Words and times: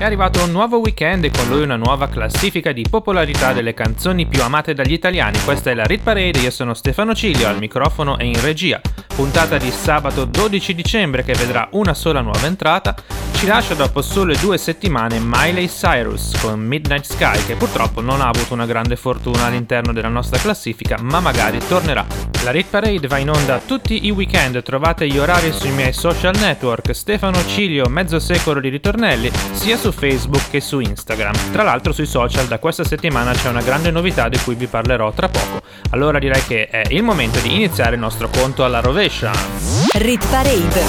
È 0.00 0.04
arrivato 0.04 0.42
un 0.42 0.50
nuovo 0.50 0.78
weekend 0.78 1.24
e 1.24 1.30
con 1.30 1.46
lui 1.48 1.60
una 1.60 1.76
nuova 1.76 2.08
classifica 2.08 2.72
di 2.72 2.86
popolarità 2.88 3.52
delle 3.52 3.74
canzoni 3.74 4.24
più 4.24 4.42
amate 4.42 4.72
dagli 4.72 4.94
italiani. 4.94 5.38
Questa 5.44 5.70
è 5.70 5.74
la 5.74 5.84
Rit 5.84 6.02
Parade, 6.02 6.38
io 6.38 6.50
sono 6.50 6.72
Stefano 6.72 7.14
Ciglio 7.14 7.46
al 7.46 7.58
microfono 7.58 8.16
e 8.16 8.24
in 8.24 8.40
regia. 8.40 8.80
Puntata 9.14 9.58
di 9.58 9.70
sabato 9.70 10.24
12 10.24 10.74
dicembre 10.74 11.22
che 11.22 11.34
vedrà 11.34 11.68
una 11.72 11.92
sola 11.92 12.22
nuova 12.22 12.46
entrata. 12.46 12.94
Ci 13.40 13.46
lascia 13.46 13.74
dopo 13.74 14.02
sole 14.02 14.36
due 14.36 14.58
settimane 14.58 15.18
Miley 15.18 15.66
Cyrus 15.66 16.38
con 16.40 16.60
Midnight 16.60 17.04
Sky 17.04 17.44
che 17.46 17.54
purtroppo 17.54 18.00
non 18.02 18.20
ha 18.20 18.28
avuto 18.28 18.52
una 18.52 18.66
grande 18.66 18.96
fortuna 18.96 19.46
all'interno 19.46 19.94
della 19.94 20.08
nostra 20.08 20.38
classifica 20.38 20.96
ma 21.00 21.20
magari 21.20 21.58
tornerà. 21.66 22.04
La 22.44 22.50
Rit 22.50 22.66
Parade 22.68 23.06
va 23.06 23.16
in 23.16 23.30
onda 23.30 23.58
tutti 23.58 24.06
i 24.06 24.10
weekend, 24.10 24.62
trovate 24.62 25.06
gli 25.06 25.18
orari 25.18 25.52
sui 25.52 25.70
miei 25.70 25.92
social 25.92 26.36
network 26.36 26.94
Stefano 26.94 27.42
Ciglio 27.46 27.88
mezzo 27.88 28.18
secolo 28.18 28.60
di 28.60 28.68
ritornelli 28.68 29.30
sia 29.52 29.78
su 29.78 29.89
Facebook 29.92 30.50
che 30.50 30.60
su 30.60 30.80
Instagram. 30.80 31.52
Tra 31.52 31.62
l'altro 31.62 31.92
sui 31.92 32.06
social 32.06 32.46
da 32.46 32.58
questa 32.58 32.84
settimana 32.84 33.32
c'è 33.32 33.48
una 33.48 33.62
grande 33.62 33.90
novità 33.90 34.28
di 34.28 34.38
cui 34.38 34.54
vi 34.54 34.66
parlerò 34.66 35.12
tra 35.12 35.28
poco. 35.28 35.60
Allora 35.90 36.18
direi 36.18 36.42
che 36.44 36.68
è 36.68 36.82
il 36.90 37.02
momento 37.02 37.40
di 37.40 37.54
iniziare 37.54 37.94
il 37.94 38.00
nostro 38.00 38.28
conto 38.28 38.64
alla 38.64 38.80
rovescia. 38.80 39.30
Rit 39.94 40.26
Parade. 40.28 40.82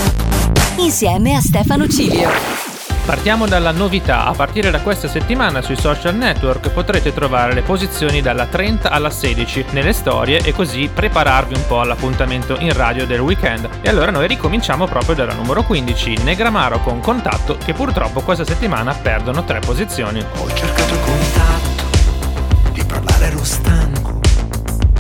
Insieme 0.78 1.36
a 1.36 1.42
Stefano 1.42 1.88
Cilio. 1.88 2.71
Partiamo 3.06 3.48
dalla 3.48 3.72
novità, 3.72 4.26
a 4.26 4.34
partire 4.34 4.70
da 4.70 4.80
questa 4.80 5.08
settimana 5.08 5.62
sui 5.62 5.76
social 5.76 6.16
network 6.16 6.70
potrete 6.70 7.12
trovare 7.12 7.54
le 7.54 7.64
posizioni 7.64 8.22
dalla 8.22 8.46
30 8.46 8.90
alla 8.92 9.10
16 9.10 9.66
nelle 9.72 9.92
storie 9.92 10.40
e 10.44 10.54
così 10.54 10.90
prepararvi 10.94 11.56
un 11.56 11.66
po' 11.66 11.82
all'appuntamento 11.82 12.58
in 12.60 12.72
radio 12.74 13.08
del 13.08 13.20
weekend. 13.20 13.68
E 13.82 13.90
allora 13.90 14.12
noi 14.12 14.28
ricominciamo 14.28 14.86
proprio 14.86 15.16
dalla 15.16 15.34
numero 15.34 15.64
15, 15.64 16.22
Negramaro 16.24 16.80
con 16.80 17.02
Contatto 17.02 17.58
che 17.58 17.74
purtroppo 17.74 18.22
questa 18.22 18.46
settimana 18.46 18.94
perdono 18.94 19.44
tre 19.44 19.60
posizioni. 19.60 20.24
Ho 20.38 20.54
cercato 20.54 20.96
contatto, 21.00 22.72
di 22.72 22.84
parlare 22.86 23.26
ero 23.26 23.44
stanco. 23.44 24.20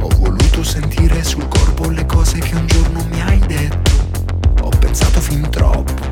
Ho 0.01 0.09
voluto 0.17 0.63
sentire 0.63 1.23
sul 1.23 1.47
corpo 1.47 1.89
le 1.89 2.05
cose 2.07 2.39
che 2.39 2.55
un 2.55 2.65
giorno 2.65 3.05
mi 3.09 3.21
hai 3.21 3.39
detto. 3.45 3.91
Ho 4.63 4.69
pensato 4.69 5.21
fin 5.21 5.47
troppo 5.49 6.10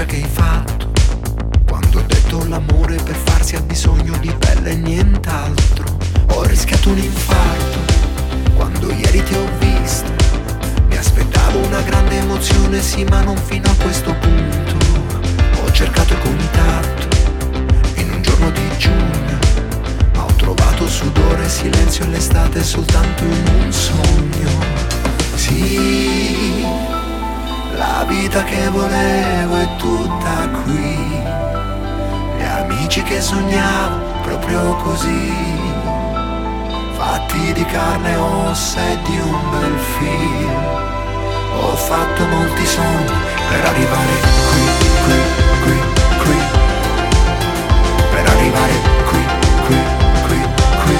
alla 0.00 0.06
faccia 0.06 0.06
che 0.06 0.79
proprio 34.50 34.74
così. 34.82 35.32
Fatti 36.96 37.52
di 37.52 37.64
carne 37.66 38.12
e 38.12 38.16
ossa 38.16 38.80
e 38.80 38.98
di 39.04 39.18
un 39.18 39.50
bel 39.50 39.78
film. 39.78 40.78
Ho 41.60 41.76
fatto 41.76 42.26
molti 42.26 42.66
sogni 42.66 43.16
per 43.48 43.64
arrivare 43.64 44.14
qui, 44.50 44.62
qui, 45.04 45.18
qui, 45.62 45.78
qui. 46.22 46.38
Per 48.10 48.26
arrivare 48.26 48.72
qui, 49.08 49.24
qui, 49.66 49.78
qui, 50.26 50.40
qui. 50.84 50.96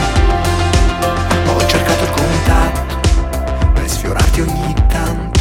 Ho 1.48 1.66
cercato 1.66 2.04
il 2.04 2.10
contatto 2.10 3.00
per 3.74 3.88
sfiorarti 3.88 4.40
ogni 4.42 4.74
tanto. 4.88 5.40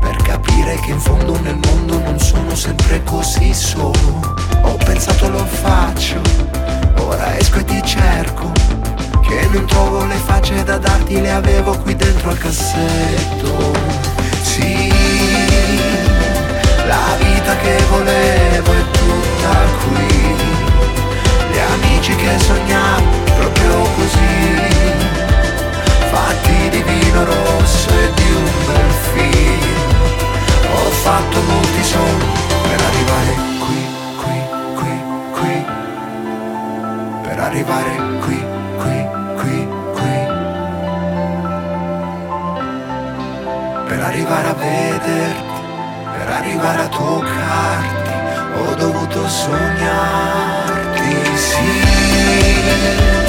Per 0.00 0.16
capire 0.16 0.74
che 0.80 0.90
in 0.90 1.00
fondo 1.00 1.38
nel 1.40 1.58
mondo 1.64 1.98
non 2.00 2.18
sono 2.18 2.54
sempre 2.54 3.02
così 3.04 3.54
solo. 3.54 4.36
Ho 4.62 4.76
pensato 4.84 5.28
lo 5.30 5.44
faccio, 5.44 6.20
ora 7.08 7.36
esco 7.38 7.58
e 7.58 7.64
ti 7.64 7.82
cerco. 7.84 8.52
Che 9.22 9.48
non 9.52 9.66
trovo 9.66 10.04
le 10.04 10.14
facce 10.14 10.62
da 10.62 10.78
darti, 10.78 11.20
le 11.20 11.30
avevo 11.30 11.76
qui 11.78 11.96
dentro 11.96 12.30
al 12.30 12.38
cassetto. 12.38 13.72
Sì, 14.42 14.92
la 16.86 17.16
vita 17.18 17.56
che 17.56 17.76
volevo 17.90 18.72
è 18.72 18.84
tutta 18.90 19.54
qui. 19.82 20.36
Gli 21.50 21.58
amici 21.58 22.14
che 22.14 22.38
sognavo 22.38 23.10
proprio 23.36 23.82
così. 23.96 24.66
Fatti 26.10 26.68
di 26.70 26.82
vino 26.82 27.24
rosso 27.24 27.90
e 27.90 28.12
di 28.14 28.30
un 28.32 28.50
bel 28.66 28.92
film. 29.12 29.76
Ho 30.72 30.90
fatto 30.90 31.40
molti 31.42 31.84
sogni 31.84 32.32
per 32.62 32.80
arrivare 32.80 33.57
arrivare 37.48 37.96
qui, 38.20 38.38
qui, 38.80 38.96
qui, 39.38 39.68
qui. 39.96 40.16
Per 43.88 44.00
arrivare 44.00 44.48
a 44.48 44.54
vederti, 44.54 45.60
per 46.12 46.28
arrivare 46.28 46.82
a 46.82 46.88
toccarti, 46.88 48.12
ho 48.58 48.74
dovuto 48.74 49.26
sognarti, 49.26 51.10
sì. 51.36 53.27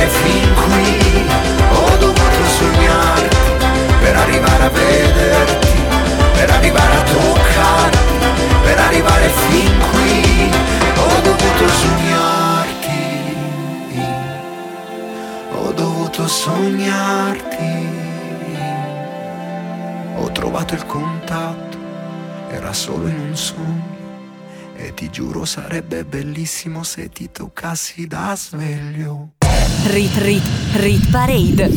Arrivare 0.00 0.08
fin 0.08 0.54
qui, 0.54 1.26
ho 1.72 1.96
dovuto 1.98 2.44
sognarti, 2.58 3.36
per 4.00 4.16
arrivare 4.16 4.64
a 4.64 4.70
vederti, 4.70 5.68
per 6.32 6.50
arrivare 6.50 6.96
a 6.96 7.02
toccarti, 7.02 7.98
per 8.62 8.78
arrivare 8.78 9.28
fin 9.28 9.78
qui, 9.90 10.50
ho 10.96 11.20
dovuto 11.22 11.68
sognarti, 11.68 13.36
ho 15.52 15.72
dovuto 15.72 16.26
sognarti, 16.26 17.88
ho 20.16 20.32
trovato 20.32 20.74
il 20.74 20.86
contatto, 20.86 21.78
era 22.50 22.72
solo 22.72 23.06
in 23.08 23.20
un 23.20 23.36
sogno. 23.36 23.98
E 24.76 24.94
ti 24.94 25.10
giuro 25.10 25.44
sarebbe 25.44 26.04
bellissimo 26.04 26.82
se 26.84 27.10
ti 27.10 27.30
toccassi 27.30 28.06
da 28.06 28.34
sveglio. 28.34 29.39
Rit 29.86 30.16
Rit 30.18 30.42
Rit 30.74 31.10
Parade. 31.10 31.70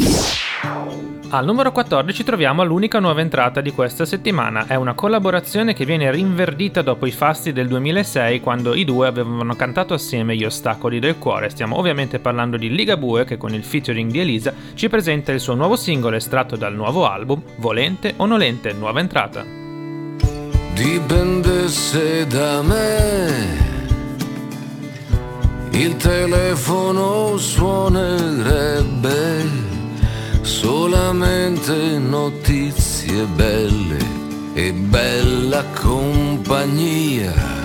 Al 1.30 1.46
numero 1.46 1.72
14 1.72 2.24
troviamo 2.24 2.64
l'unica 2.64 3.00
nuova 3.00 3.22
entrata 3.22 3.60
di 3.60 3.72
questa 3.72 4.06
settimana. 4.06 4.68
È 4.68 4.76
una 4.76 4.94
collaborazione 4.94 5.74
che 5.74 5.84
viene 5.84 6.12
rinverdita 6.12 6.84
dopo 6.84 7.08
i 7.08 7.12
fasti 7.12 7.52
del 7.52 7.68
2006 7.68 8.40
quando 8.40 8.76
i 8.76 8.86
due 8.86 9.08
avevano 9.08 9.56
cantato 9.56 9.96
assieme 9.96 10.36
Gli 10.36 10.46
ostacoli 10.46 11.00
del 11.00 11.18
cuore. 11.18 11.50
Stiamo 11.50 11.80
ovviamente 11.80 12.20
parlando 12.20 12.56
di 12.56 12.70
Ligabue 12.70 13.26
che 13.26 13.38
con 13.38 13.56
il 13.56 13.64
featuring 13.64 14.12
di 14.12 14.20
Elisa 14.20 14.54
ci 14.76 14.90
presenta 14.90 15.32
il 15.32 15.40
suo 15.40 15.56
nuovo 15.56 15.76
singolo 15.76 16.16
estratto 16.16 16.56
dal 16.56 16.76
nuovo 16.76 17.08
album 17.08 17.42
Volente 17.56 18.14
o 18.18 18.28
Nolente, 18.28 18.72
nuova 18.74 19.00
entrata. 19.00 19.44
dipendesse 20.74 22.28
da 22.28 22.62
me, 22.62 23.63
il 25.74 25.98
telefono 25.98 27.38
suonerebbe 27.38 29.12
solamente 30.42 31.98
notizie 31.98 33.26
belle 33.26 33.98
e 34.54 34.72
bella 34.72 35.64
compagnia. 35.74 37.63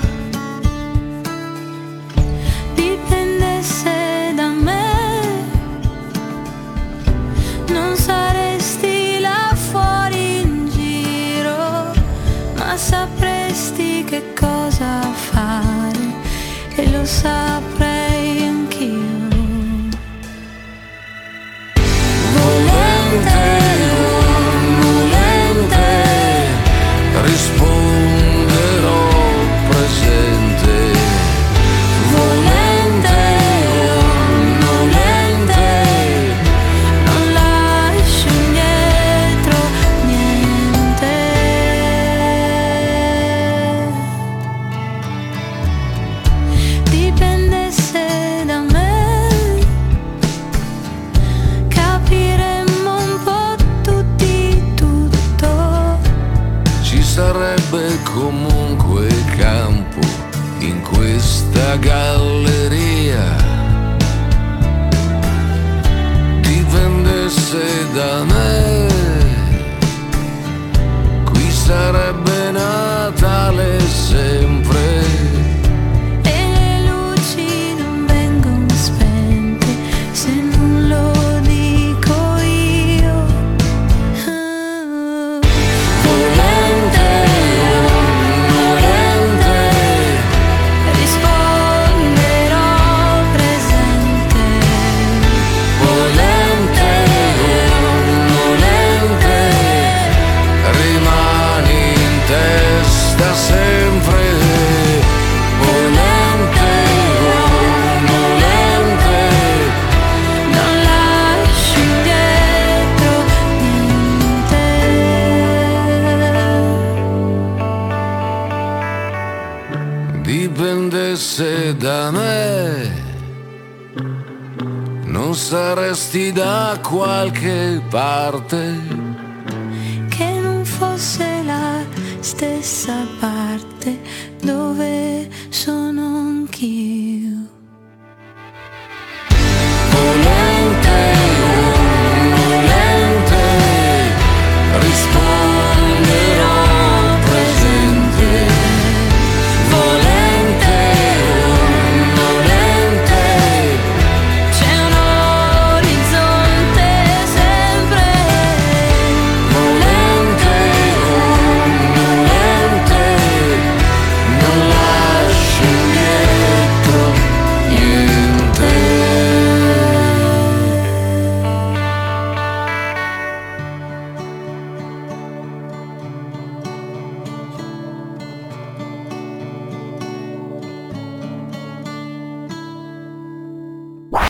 Parte. 127.99 128.68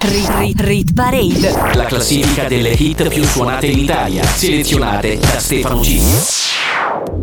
Rit 0.00 0.92
Parade. 0.94 1.74
La 1.74 1.84
classifica 1.84 2.46
delle 2.46 2.70
hit 2.70 3.08
più 3.08 3.24
suonate 3.24 3.66
in 3.66 3.80
Italia, 3.80 4.22
selezionate 4.22 5.18
da 5.18 5.38
Stefano 5.38 5.80
G. 5.80 6.00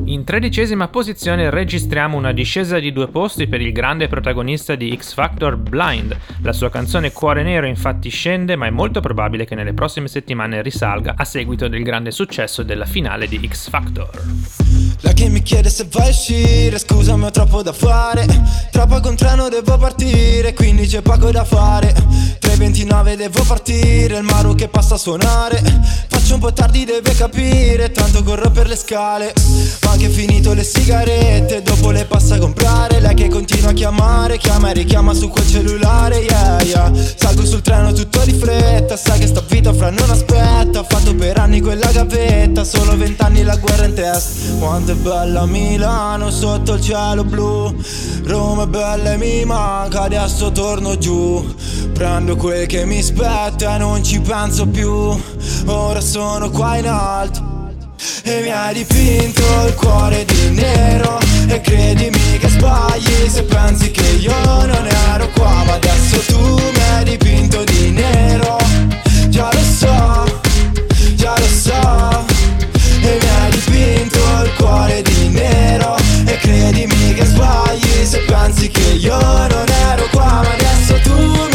In 0.05 0.23
tredicesima 0.25 0.89
posizione 0.89 1.49
registriamo 1.49 2.17
una 2.17 2.33
discesa 2.33 2.77
di 2.77 2.91
due 2.91 3.07
posti 3.07 3.47
per 3.47 3.61
il 3.61 3.71
grande 3.71 4.07
protagonista 4.07 4.75
di 4.75 4.95
X 4.95 5.13
Factor 5.13 5.55
Blind. 5.55 6.17
La 6.41 6.53
sua 6.53 6.69
canzone 6.69 7.11
Cuore 7.11 7.43
Nero 7.43 7.65
infatti 7.65 8.09
scende, 8.09 8.55
ma 8.55 8.67
è 8.67 8.71
molto 8.71 8.99
probabile 8.99 9.45
che 9.45 9.55
nelle 9.55 9.73
prossime 9.73 10.07
settimane 10.07 10.61
risalga 10.61 11.13
a 11.15 11.23
seguito 11.23 11.67
del 11.69 11.81
grande 11.81 12.11
successo 12.11 12.61
della 12.61 12.85
finale 12.85 13.27
di 13.27 13.39
X 13.47 13.69
Factor. 13.69 14.11
La 15.01 15.13
che 15.13 15.29
mi 15.29 15.41
chiede 15.41 15.69
se 15.69 15.87
vai 15.91 16.07
a 16.07 16.09
uscire, 16.09 16.79
scusami 16.79 17.25
ho 17.25 17.31
troppo 17.31 17.61
da 17.61 17.73
fare. 17.73 18.25
Troppo 18.71 18.99
con 18.99 19.15
treno 19.15 19.49
devo 19.49 19.77
partire, 19.77 20.53
quindi 20.53 20.87
c'è 20.87 21.01
poco 21.01 21.31
da 21.31 21.43
fare. 21.43 21.93
3.29 22.41 23.15
devo 23.15 23.43
partire, 23.43 24.17
il 24.17 24.23
Maru 24.23 24.55
che 24.55 24.67
passa 24.67 24.95
a 24.95 24.97
suonare. 24.97 25.61
Faccio 26.07 26.35
un 26.35 26.39
po' 26.39 26.53
tardi 26.53 26.85
deve 26.85 27.13
capire, 27.13 27.91
tanto 27.91 28.23
corro 28.23 28.49
per 28.49 28.67
le 28.67 28.75
scale. 28.75 29.33
Ma 29.83 29.91
anche 29.91 30.09
finito 30.09 30.53
le 30.53 30.63
sigarette, 30.63 31.61
dopo 31.61 31.91
le 31.91 32.05
passa 32.05 32.35
a 32.35 32.39
comprare. 32.39 32.99
Lei 32.99 33.13
che 33.13 33.29
continua 33.29 33.71
a 33.71 33.73
chiamare, 33.73 34.37
chiama 34.37 34.69
e 34.69 34.73
richiama 34.73 35.13
su 35.13 35.29
quel 35.29 35.47
cellulare, 35.47 36.17
yeah 36.17 36.61
yeah. 36.61 36.91
Salgo 37.15 37.45
sul 37.45 37.61
treno 37.61 37.91
tutto 37.93 38.21
di 38.23 38.33
fretta, 38.33 38.97
sai 38.97 39.19
che 39.19 39.27
sta 39.27 39.43
vita 39.47 39.73
fra 39.73 39.89
non 39.89 40.09
aspetta. 40.09 40.79
Ho 40.79 40.85
fatto 40.87 41.13
per 41.15 41.37
anni 41.37 41.61
quella 41.61 41.91
gavetta, 41.91 42.63
solo 42.63 42.97
vent'anni 42.97 43.43
la 43.43 43.55
guerra 43.57 43.85
in 43.85 43.93
testa 43.93 44.84
Quanto 44.85 45.01
è 45.01 45.13
bella 45.13 45.45
Milano 45.47 46.29
sotto 46.29 46.73
il 46.75 46.81
cielo 46.81 47.23
blu. 47.23 47.75
Roma 48.25 48.65
è 48.65 48.67
bella 48.67 49.13
e 49.13 49.17
mi 49.17 49.43
manca, 49.43 50.01
adesso 50.03 50.51
torno 50.51 50.95
giù. 50.99 51.43
Prendo 51.91 52.35
quel 52.35 52.67
che 52.67 52.85
mi 52.85 53.01
spetta 53.01 53.73
e 53.73 53.77
non 53.79 54.03
ci 54.03 54.19
penso 54.19 54.67
più. 54.67 55.19
Ora 55.65 55.99
sono 56.01 56.51
qua 56.51 56.77
in 56.77 56.87
alto 56.87 57.43
e 58.25 58.41
mi 58.41 58.51
hai 58.51 58.75
dipinto 58.75 59.41
il 59.65 59.73
cuore 59.73 60.23
di 60.23 60.49
nero. 60.51 61.17
E 61.47 61.61
credimi 61.61 62.37
che 62.37 62.47
sbagli 62.47 63.27
se 63.27 63.41
pensi 63.41 63.89
che 63.89 64.07
io 64.19 64.33
non 64.43 64.87
ero 65.13 65.29
qua 65.29 65.63
Ma 65.65 65.73
adesso 65.73 66.19
tu 66.27 66.37
mi 66.37 66.79
hai 66.93 67.03
dipinto 67.05 67.63
di 67.63 67.89
nero. 67.89 68.57
Già 69.29 69.49
lo 69.51 69.61
so, 69.61 70.41
già 71.15 71.33
lo 71.39 71.47
so 71.47 72.34
E 73.07 73.19
mi 73.21 73.29
hai 73.29 73.51
dipinto 73.51 74.19
il 74.43 74.53
cuore 74.57 75.01
di 75.01 75.29
nero. 75.29 75.95
E 76.25 76.37
credimi 76.37 77.13
che 77.13 77.25
sbagli 77.25 78.05
se 78.05 78.19
pensi 78.27 78.67
che 78.69 78.93
io 78.93 79.17
non 79.17 79.65
ero 79.89 80.07
qua 80.11 80.41
Ma 80.43 80.51
adesso 80.53 80.99
tu 81.01 81.13
mi 81.13 81.54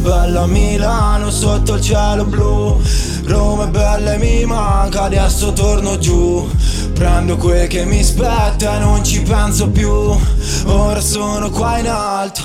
bella 0.01 0.47
Milano 0.47 1.29
sotto 1.29 1.75
il 1.75 1.81
cielo 1.81 2.25
blu. 2.25 2.81
Roma 3.25 3.65
è 3.65 3.67
bella 3.67 4.13
e 4.13 4.17
mi 4.17 4.45
manca, 4.45 5.03
adesso 5.03 5.53
torno 5.53 5.97
giù. 5.97 6.49
Prendo 6.93 7.37
quel 7.37 7.67
che 7.67 7.85
mi 7.85 8.03
spetta 8.03 8.75
e 8.75 8.79
non 8.79 9.03
ci 9.03 9.21
penso 9.21 9.69
più. 9.69 9.89
Ora 10.65 10.99
sono 10.99 11.49
qua 11.49 11.77
in 11.77 11.87
alto. 11.87 12.41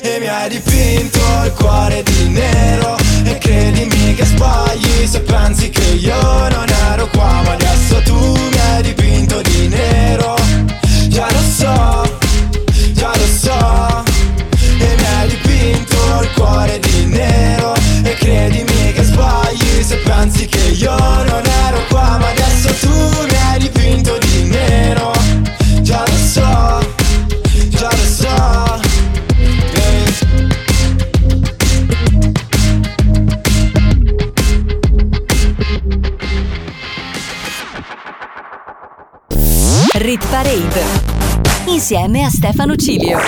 E 0.00 0.18
mi 0.20 0.26
hai 0.26 0.48
dipinto 0.48 1.18
il 1.44 1.52
cuore 1.54 2.02
di 2.02 2.28
nero. 2.28 2.96
E 3.24 3.38
credimi 3.38 4.14
che 4.14 4.24
sbagli 4.24 5.06
se 5.06 5.20
pensi 5.20 5.70
che 5.70 5.84
io 5.84 6.48
non 6.48 6.66
ero 6.90 7.08
qua 7.08 7.42
Ma 7.44 7.52
adesso 7.52 8.00
tu 8.02 8.14
mi 8.14 8.58
hai 8.58 8.82
dipinto 8.82 9.40
di 9.42 9.68
nero. 9.68 10.36
Già 11.08 11.26
lo 11.30 11.40
so, 11.40 12.18
già 12.92 13.10
lo 13.16 13.26
so 13.26 14.07
cuore 16.38 16.78
di 16.78 17.06
nero. 17.06 17.74
E 18.04 18.14
credimi 18.14 18.92
che 18.92 19.02
sbagli 19.02 19.82
se 19.82 19.96
pensi 19.98 20.46
che 20.46 20.70
io 20.78 20.96
non 20.96 21.42
ero 21.66 21.84
qua 21.88 22.16
Ma 22.18 22.28
adesso 22.28 22.72
tu 22.80 23.26
mi 23.26 23.36
hai 23.50 23.58
dipinto 23.58 24.16
di 24.18 24.44
nero. 24.44 25.12
Già 25.82 26.04
lo 26.06 26.16
so, 26.16 26.94
già 27.68 27.90
lo 27.90 28.04
so 28.04 28.86
Rit 39.94 40.26
Parade. 40.28 40.82
Insieme 41.66 42.24
a 42.24 42.30
Stefano 42.30 42.76
Cilio. 42.76 43.18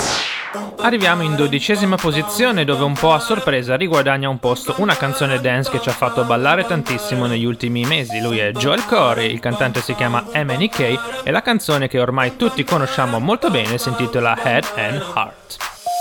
Arriviamo 0.83 1.21
in 1.21 1.35
dodicesima 1.35 1.95
posizione 1.95 2.65
dove 2.65 2.83
un 2.83 2.93
po' 2.93 3.13
a 3.13 3.19
sorpresa 3.19 3.75
riguadagna 3.75 4.29
un 4.29 4.39
posto 4.39 4.73
una 4.77 4.97
canzone 4.97 5.39
dance 5.39 5.69
che 5.69 5.79
ci 5.79 5.89
ha 5.89 5.93
fatto 5.93 6.23
ballare 6.23 6.65
tantissimo 6.65 7.27
negli 7.27 7.45
ultimi 7.45 7.85
mesi. 7.85 8.19
Lui 8.19 8.39
è 8.39 8.51
Joel 8.51 8.83
Corey, 8.85 9.31
il 9.31 9.39
cantante 9.39 9.79
si 9.79 9.93
chiama 9.93 10.25
MNK 10.33 10.79
e 11.23 11.31
la 11.31 11.43
canzone 11.43 11.87
che 11.87 11.99
ormai 11.99 12.35
tutti 12.35 12.63
conosciamo 12.63 13.19
molto 13.19 13.51
bene 13.51 13.77
si 13.77 13.89
intitola 13.89 14.35
Head 14.43 14.65
and 14.75 15.03
Heart. 15.15 15.57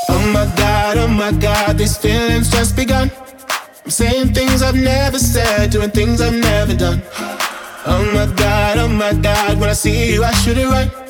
Oh 0.08 0.18
my 0.18 0.50
god, 0.56 0.96
oh 0.96 1.08
my 1.08 1.36
god, 1.38 1.76
these 1.76 1.98
feelings 1.98 2.48
just 2.48 2.74
begun. 2.74 3.10
I'm 3.84 3.90
saying 3.90 4.32
things 4.32 4.62
I've 4.62 4.80
never 4.80 5.18
said, 5.18 5.70
doing 5.70 5.90
things 5.90 6.20
I've 6.20 6.36
never 6.36 6.74
done. 6.74 7.02
Oh 7.84 8.02
my 8.14 8.26
god, 8.34 8.78
oh 8.78 8.88
my 8.88 9.12
god, 9.12 9.58
when 9.58 9.68
I 9.68 9.74
see 9.74 10.12
you, 10.12 10.24
I 10.24 10.32
should 10.32 10.56
it 10.56 10.68
right. 10.68 11.09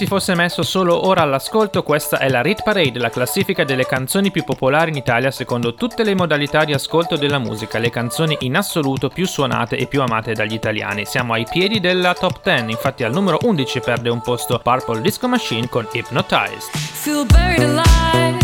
Si 0.00 0.06
fosse 0.06 0.34
messo 0.34 0.62
solo 0.62 1.06
ora 1.08 1.20
all'ascolto, 1.20 1.82
questa 1.82 2.16
è 2.16 2.30
la 2.30 2.40
Rit 2.40 2.62
Parade, 2.62 2.98
la 2.98 3.10
classifica 3.10 3.64
delle 3.64 3.84
canzoni 3.84 4.30
più 4.30 4.44
popolari 4.44 4.88
in 4.88 4.96
Italia 4.96 5.30
secondo 5.30 5.74
tutte 5.74 6.04
le 6.04 6.14
modalità 6.14 6.64
di 6.64 6.72
ascolto 6.72 7.16
della 7.16 7.38
musica, 7.38 7.78
le 7.78 7.90
canzoni 7.90 8.34
in 8.40 8.56
assoluto 8.56 9.10
più 9.10 9.26
suonate 9.26 9.76
e 9.76 9.84
più 9.84 10.00
amate 10.00 10.32
dagli 10.32 10.54
italiani. 10.54 11.04
Siamo 11.04 11.34
ai 11.34 11.44
piedi 11.44 11.80
della 11.80 12.14
top 12.14 12.40
10, 12.42 12.70
infatti 12.70 13.04
al 13.04 13.12
numero 13.12 13.40
11 13.42 13.80
perde 13.80 14.08
un 14.08 14.22
posto 14.22 14.58
Purple 14.58 15.02
Disco 15.02 15.28
Machine 15.28 15.68
con 15.68 15.86
Hypnotized. 15.92 16.70
feel 16.72 17.26
buried 17.26 17.60
alive. 17.60 18.38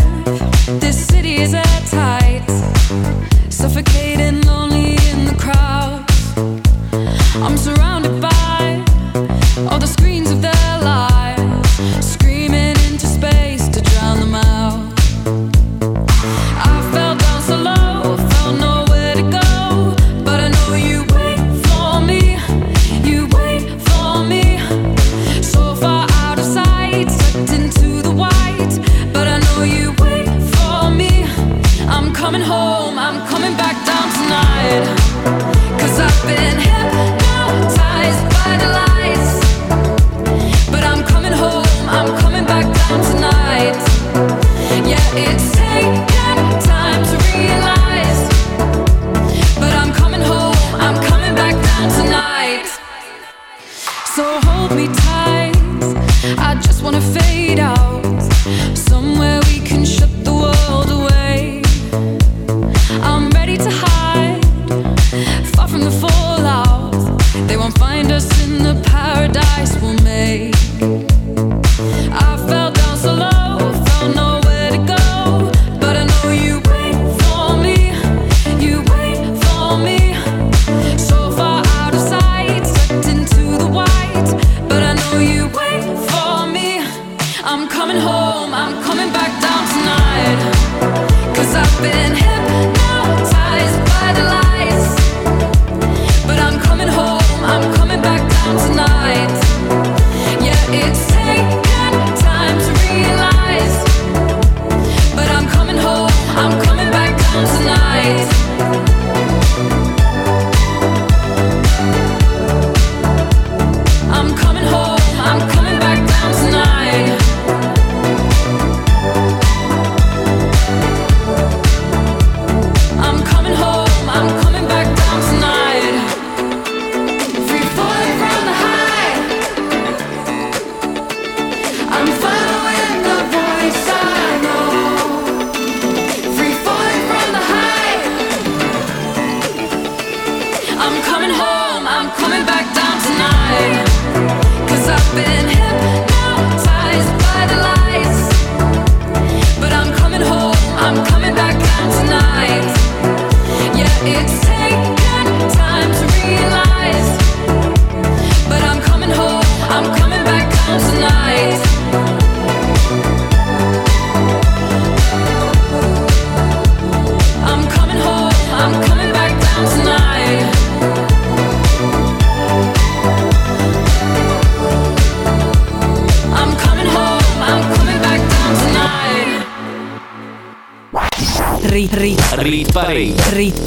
This 0.79 1.07
city 1.07 1.41
is 1.41 1.55
at 1.55 1.83
tight, 1.89 2.43
suffocating, 3.49 4.45
lonely 4.45 4.66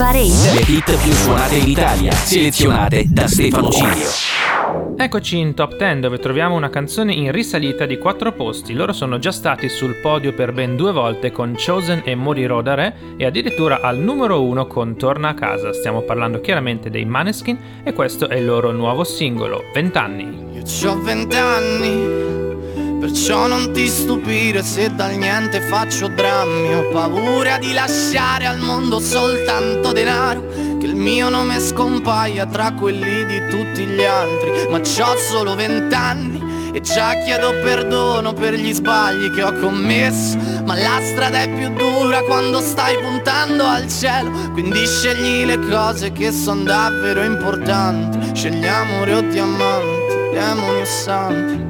Parade. 0.00 0.54
Le 0.54 0.64
hit 0.66 0.96
più 1.02 1.12
suonate 1.12 1.56
in 1.56 1.68
Italia, 1.68 2.10
selezionate 2.10 3.04
da 3.06 3.26
Stefano 3.26 3.68
Cilio. 3.68 4.08
Eccoci 4.96 5.36
in 5.36 5.52
top 5.52 5.76
10 5.76 6.00
dove 6.00 6.18
troviamo 6.18 6.54
una 6.54 6.70
canzone 6.70 7.12
in 7.12 7.30
risalita 7.30 7.84
di 7.84 7.98
4 7.98 8.32
posti. 8.32 8.72
Loro 8.72 8.94
sono 8.94 9.18
già 9.18 9.30
stati 9.30 9.68
sul 9.68 9.96
podio 9.96 10.32
per 10.32 10.54
ben 10.54 10.74
due 10.74 10.92
volte 10.92 11.30
con 11.32 11.54
Chosen 11.54 12.00
e 12.02 12.14
Morirò 12.14 12.62
da 12.62 12.72
Re 12.72 12.94
e 13.18 13.26
addirittura 13.26 13.82
al 13.82 13.98
numero 13.98 14.42
1 14.42 14.66
con 14.66 14.96
Torna 14.96 15.28
a 15.28 15.34
casa. 15.34 15.74
Stiamo 15.74 16.00
parlando 16.00 16.40
chiaramente 16.40 16.88
dei 16.88 17.04
Maneskin 17.04 17.58
e 17.84 17.92
questo 17.92 18.26
è 18.30 18.36
il 18.36 18.46
loro 18.46 18.72
nuovo 18.72 19.04
singolo, 19.04 19.64
20 19.74 19.98
anni. 19.98 20.46
Io 20.54 20.90
ho 20.90 20.98
20 20.98 21.36
anni 21.36 22.39
Perciò 23.00 23.46
non 23.46 23.72
ti 23.72 23.88
stupire 23.88 24.62
se 24.62 24.94
dal 24.94 25.14
niente 25.14 25.62
faccio 25.62 26.06
drammi. 26.08 26.74
Ho 26.74 26.88
paura 26.90 27.56
di 27.56 27.72
lasciare 27.72 28.44
al 28.44 28.58
mondo 28.58 29.00
soltanto 29.00 29.92
denaro 29.92 30.46
Che 30.78 30.84
il 30.84 30.96
mio 30.96 31.30
nome 31.30 31.60
scompaia 31.60 32.44
tra 32.44 32.74
quelli 32.74 33.24
di 33.24 33.40
tutti 33.48 33.86
gli 33.86 34.04
altri. 34.04 34.68
Ma 34.68 34.80
c'ho 34.80 35.16
solo 35.16 35.54
vent'anni 35.54 36.48
e 36.72 36.80
già 36.82 37.14
chiedo 37.24 37.50
perdono 37.62 38.34
per 38.34 38.52
gli 38.52 38.72
sbagli 38.72 39.30
che 39.30 39.44
ho 39.44 39.54
commesso. 39.54 40.36
Ma 40.66 40.74
la 40.74 41.00
strada 41.02 41.40
è 41.40 41.48
più 41.48 41.70
dura 41.70 42.20
quando 42.24 42.60
stai 42.60 42.98
puntando 42.98 43.64
al 43.64 43.88
cielo. 43.88 44.30
Quindi 44.52 44.86
scegli 44.86 45.46
le 45.46 45.58
cose 45.58 46.12
che 46.12 46.30
sono 46.32 46.64
davvero 46.64 47.22
importanti. 47.22 48.36
Scegli 48.36 48.66
amore 48.66 49.14
o 49.14 49.20
diamanti, 49.22 50.34
demoni 50.34 50.80
o 50.82 50.84
santi 50.84 51.69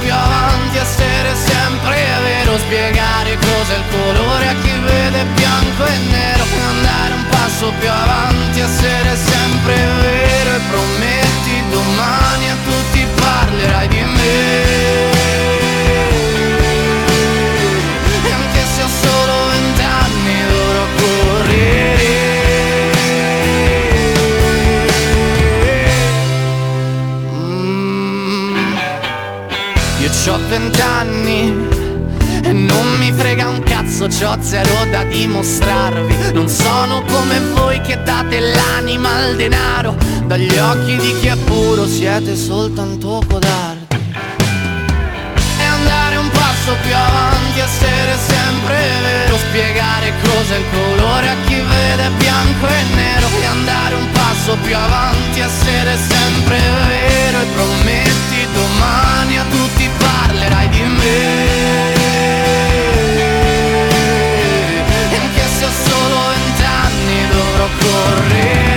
più 0.00 0.12
avanti, 0.12 0.78
essere 0.78 1.34
sempre 1.34 1.96
vero, 2.22 2.58
spiegare 2.58 3.36
cos'è 3.36 3.76
il 3.76 3.84
colore 3.90 4.48
a 4.48 4.54
chi 4.62 4.72
vede 4.78 5.24
bianco 5.34 5.84
e 5.86 5.96
nero, 6.10 6.44
andare 6.68 7.14
un 7.14 7.26
passo 7.28 7.72
più 7.78 7.90
avanti, 7.90 8.60
essere 8.60 9.16
sempre 9.16 9.74
vero 9.74 10.50
e 10.54 10.60
prometti 10.70 11.62
domani 11.70 12.50
a 12.50 12.56
tutti 12.64 13.06
parlerai 13.20 13.88
di 13.88 14.02
me. 14.02 14.67
Dimostrarvi. 35.18 36.32
Non 36.32 36.48
sono 36.48 37.02
come 37.02 37.40
voi 37.52 37.80
che 37.80 38.00
date 38.02 38.38
l'anima 38.38 39.16
al 39.16 39.34
denaro. 39.34 39.96
Dagli 40.26 40.56
occhi 40.56 40.96
di 40.96 41.18
chi 41.18 41.26
è 41.26 41.36
puro 41.36 41.86
siete 41.86 42.36
soltanto 42.36 43.20
codardi. 43.26 43.96
E 45.58 45.64
andare 45.64 46.16
un 46.16 46.30
passo 46.30 46.76
più 46.82 46.94
avanti, 46.94 47.58
essere 47.58 48.16
sempre 48.26 48.76
vero. 49.02 49.36
Spiegare 49.38 50.12
cos'è 50.22 50.56
il 50.56 50.64
colore 50.70 51.28
a 51.28 51.36
chi 51.46 51.54
vede 51.54 52.10
bianco 52.18 52.66
e 52.68 52.82
nero. 52.94 53.26
E 53.40 53.44
andare 53.44 53.94
un 53.96 54.08
passo 54.12 54.56
più 54.62 54.76
avanti, 54.76 55.40
essere 55.40 55.96
sempre 55.96 56.58
vero. 56.86 57.40
E 57.40 57.46
prometti 57.54 58.46
domani 58.54 59.38
a 59.38 59.44
tutti 59.50 59.88
parlerai 59.98 60.68
di 60.68 60.82
me 60.82 61.57
vent'anni 67.58 68.67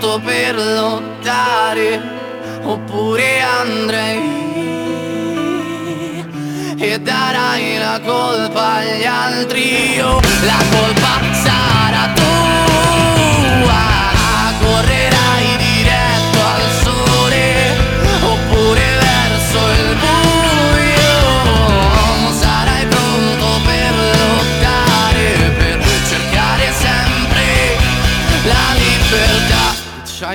pronto 0.00 0.18
per 0.24 0.54
lottare 0.56 2.00
oppure 2.62 3.40
andrei 3.40 4.38
e 6.78 6.98
darai 6.98 7.76
la 7.76 8.00
colpa 8.02 8.76
agli 8.76 9.04
altri. 9.04 9.94
Io 9.96 10.18
la 10.42 10.62
colpa 10.70 11.34
sarà 11.34 12.12
tua 12.14 12.49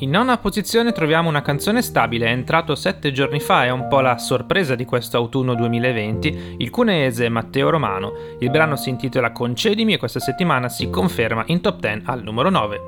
In 0.00 0.10
nona 0.10 0.36
posizione 0.36 0.92
troviamo 0.92 1.30
una 1.30 1.40
canzone 1.40 1.80
stabile, 1.80 2.26
è 2.26 2.30
entrato 2.30 2.74
sette 2.74 3.12
giorni 3.12 3.40
fa, 3.40 3.64
è 3.64 3.70
un 3.70 3.88
po' 3.88 4.00
la 4.00 4.18
sorpresa 4.18 4.74
di 4.74 4.84
questo 4.84 5.16
autunno 5.16 5.54
2020, 5.54 6.56
il 6.58 6.68
cuneese 6.68 7.30
Matteo 7.30 7.70
Romano. 7.70 8.12
Il 8.40 8.50
brano 8.50 8.76
si 8.76 8.90
intitola 8.90 9.32
Concedimi 9.32 9.94
e 9.94 9.96
questa 9.96 10.20
settimana 10.20 10.68
si 10.68 10.90
conferma 10.90 11.44
in 11.46 11.62
top 11.62 11.80
10 11.80 12.02
al 12.04 12.22
numero 12.22 12.50
9. 12.50 12.80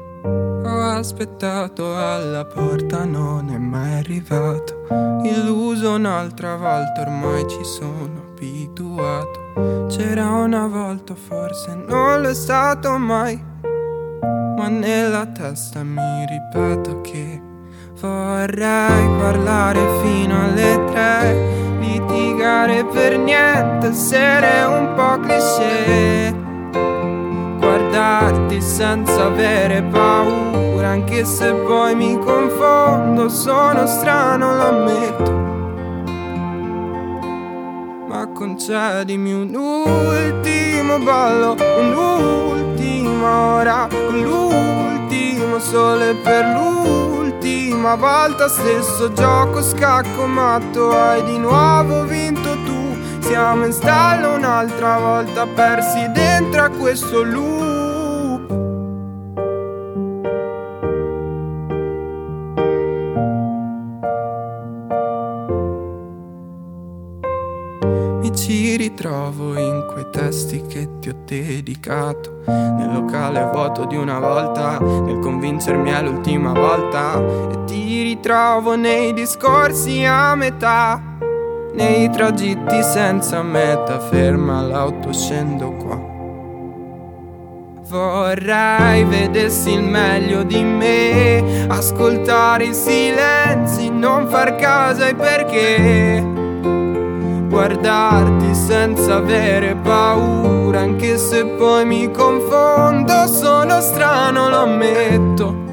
Ho 0.67 0.81
aspettato 0.83 1.97
alla 1.97 2.45
porta, 2.45 3.07
non 3.07 3.49
è 3.49 3.57
mai 3.57 3.95
arrivato. 3.95 4.85
Illuso 5.25 5.93
un'altra 5.93 6.57
volta, 6.57 7.01
ormai 7.01 7.49
ci 7.49 7.65
sono 7.65 8.33
abituato. 8.33 9.87
C'era 9.89 10.29
una 10.33 10.67
volta, 10.67 11.15
forse 11.15 11.75
non 11.75 12.21
l'è 12.21 12.35
stato 12.35 12.99
mai 12.99 13.57
ma 14.21 14.69
nella 14.69 15.27
testa 15.27 15.83
mi 15.83 16.27
ripeto 16.27 17.01
che 17.01 17.41
vorrei 18.01 19.09
parlare 19.19 19.81
fino 20.03 20.43
alle 20.45 20.85
tre, 20.87 21.79
litigare 21.81 22.85
per 22.85 23.19
niente, 23.19 23.89
essere 23.89 24.65
un 24.65 24.95
po' 24.95 25.19
cliché, 25.21 26.35
guardarti 27.59 28.61
senza 28.61 29.25
avere 29.27 29.83
paura, 29.83 30.89
anche 30.89 31.25
se 31.25 31.53
poi 31.53 31.95
mi 31.95 32.19
confondo, 32.19 33.29
sono 33.29 33.87
strano, 33.87 34.55
lo 34.55 34.67
ammetto. 34.69 35.47
Ma 38.09 38.29
concedimi 38.33 39.33
un 39.33 39.55
ultimo 39.55 40.99
ballo, 40.99 41.57
un 41.79 41.93
ultima 43.19 43.55
ora, 43.55 43.89
con 43.91 44.21
l'ultimo 44.21 45.59
sole 45.59 46.15
per 46.15 46.45
l'ultima 46.55 47.97
volta, 47.97 48.49
stesso 48.49 49.13
gioco 49.13 49.61
scacco 49.61 50.27
matto, 50.27 50.91
hai 50.97 51.25
di 51.25 51.39
nuovo 51.39 52.05
vinto 52.05 52.55
tu. 52.65 52.97
Siamo 53.21 53.67
in 53.67 53.73
stallo 53.73 54.35
un'altra 54.35 54.99
volta, 54.99 55.47
persi 55.47 56.11
dentro 56.13 56.63
a 56.63 56.69
questo 56.69 57.25
ci 68.49 68.77
ritrovo 68.77 69.59
in 69.59 69.85
quei 69.93 70.07
testi 70.11 70.63
che 70.67 70.99
ti 71.01 71.09
ho 71.09 71.15
dedicato 71.25 72.58
Locale 73.39 73.51
vuoto 73.53 73.85
di 73.85 73.97
una 73.97 74.19
volta 74.19 74.79
Nel 74.79 75.19
convincermi 75.21 75.91
è 75.91 76.03
l'ultima 76.03 76.53
volta 76.53 77.19
E 77.19 77.65
ti 77.67 78.03
ritrovo 78.03 78.75
nei 78.77 79.13
discorsi 79.13 80.05
a 80.05 80.35
metà 80.35 81.01
Nei 81.73 82.11
tragitti 82.11 82.83
senza 82.83 83.43
meta 83.43 84.01
Ferma 84.01 84.63
l'auto, 84.63 85.13
scendo 85.13 85.71
qua. 85.73 86.17
Vorrei 87.89 89.05
vedessi 89.05 89.73
il 89.73 89.83
meglio 89.83 90.43
di 90.43 90.63
me 90.63 91.67
Ascoltare 91.69 92.65
i 92.65 92.75
silenzi, 92.75 93.89
non 93.91 94.27
far 94.27 94.57
caso 94.57 95.05
ai 95.05 95.15
perché 95.15 96.39
guardarti 97.49 98.55
senza 98.55 99.17
avere 99.17 99.75
paura, 99.75 100.58
anche 100.79 101.19
se 101.19 101.45
poi 101.45 101.85
mi 101.85 102.11
confondo, 102.11 103.27
sono 103.27 103.81
strano, 103.81 104.49
lo 104.49 104.59
ammetto. 104.59 105.67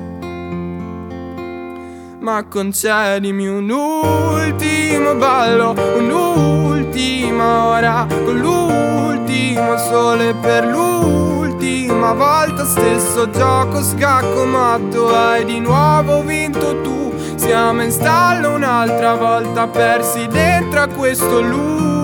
Ma 2.20 2.44
concedimi 2.50 3.48
un 3.48 3.70
ultimo 3.70 5.13
ballo, 5.15 5.76
un'ultima 5.98 7.65
ora, 7.68 8.08
con 8.10 8.39
l'ultimo 8.39 9.78
sole 9.78 10.34
per 10.41 10.65
l'ultima 10.65 12.13
volta, 12.13 12.65
stesso 12.65 13.30
gioco 13.30 13.84
scacco 13.84 14.46
matto, 14.46 15.15
hai 15.15 15.46
di 15.46 15.60
nuovo 15.60 16.24
vinto 16.24 16.82
tu. 16.82 17.13
Siamo 17.36 17.84
in 17.84 17.91
stallo 17.91 18.56
un'altra 18.56 19.13
volta, 19.13 19.68
persi 19.68 20.26
dentro 20.26 20.82
a 20.82 20.88
questo 20.88 21.41
loop. 21.41 21.94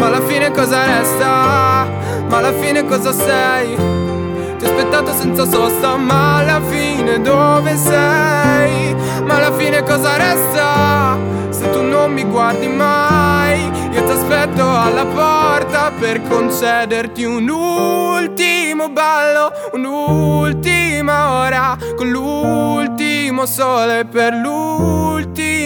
Ma 0.00 0.06
alla 0.06 0.22
fine 0.22 0.50
cosa 0.50 0.86
resta? 0.86 1.86
Ma 2.26 2.36
alla 2.38 2.54
fine 2.54 2.86
cosa 2.86 3.12
sei? 3.12 3.76
Ti 3.76 4.64
ho 4.64 4.68
aspettato 4.68 5.12
senza 5.12 5.44
sosta, 5.44 5.96
ma 5.96 6.38
alla 6.38 6.62
fine 6.62 7.20
dove 7.20 7.76
sei? 7.76 8.94
Ma 9.22 9.34
alla 9.36 9.52
fine 9.52 9.82
cosa 9.82 10.16
resta? 10.16 11.18
Se 11.50 11.68
tu 11.70 11.82
non 11.82 12.14
mi 12.14 12.24
guardi 12.24 12.66
mai, 12.66 13.70
io 13.92 14.02
ti 14.02 14.10
aspetto 14.10 14.62
alla 14.62 15.04
porta 15.04 15.92
per 15.98 16.22
concederti 16.26 17.24
un 17.24 17.46
ultimo 17.50 18.88
ballo, 18.88 19.52
un'ultima 19.72 21.40
ora 21.40 21.76
con 21.94 22.08
l'ultimo 22.08 23.44
sole 23.44 24.06
per 24.06 24.32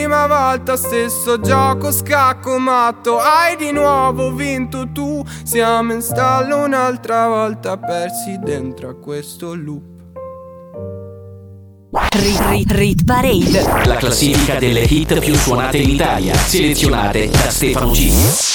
l'ultima 0.04 0.26
volta. 0.26 0.76
Stesso 0.76 1.40
gioco 1.40 1.90
scacco 1.90 2.58
matto, 2.58 3.18
hai 3.18 3.56
di 3.56 3.72
nuovo 3.72 4.32
vinto 4.32 4.90
tu. 4.92 5.22
Siamo 5.42 5.92
in 5.92 6.02
stallo 6.02 6.64
un'altra 6.64 7.28
volta, 7.28 7.76
persi 7.76 8.38
dentro 8.42 8.90
a 8.90 8.94
questo 8.94 9.54
loop. 9.54 9.92
Rit 12.10 12.40
Rit 12.48 12.70
Rit 12.72 13.04
Parade. 13.04 13.86
La 13.86 13.96
classifica 13.96 14.58
delle 14.58 14.82
hit 14.82 15.18
più 15.20 15.34
suonate 15.34 15.78
in 15.78 15.90
Italia, 15.90 16.34
selezionate 16.34 17.28
da 17.28 17.50
Stefano 17.50 17.92
G. 17.92 18.53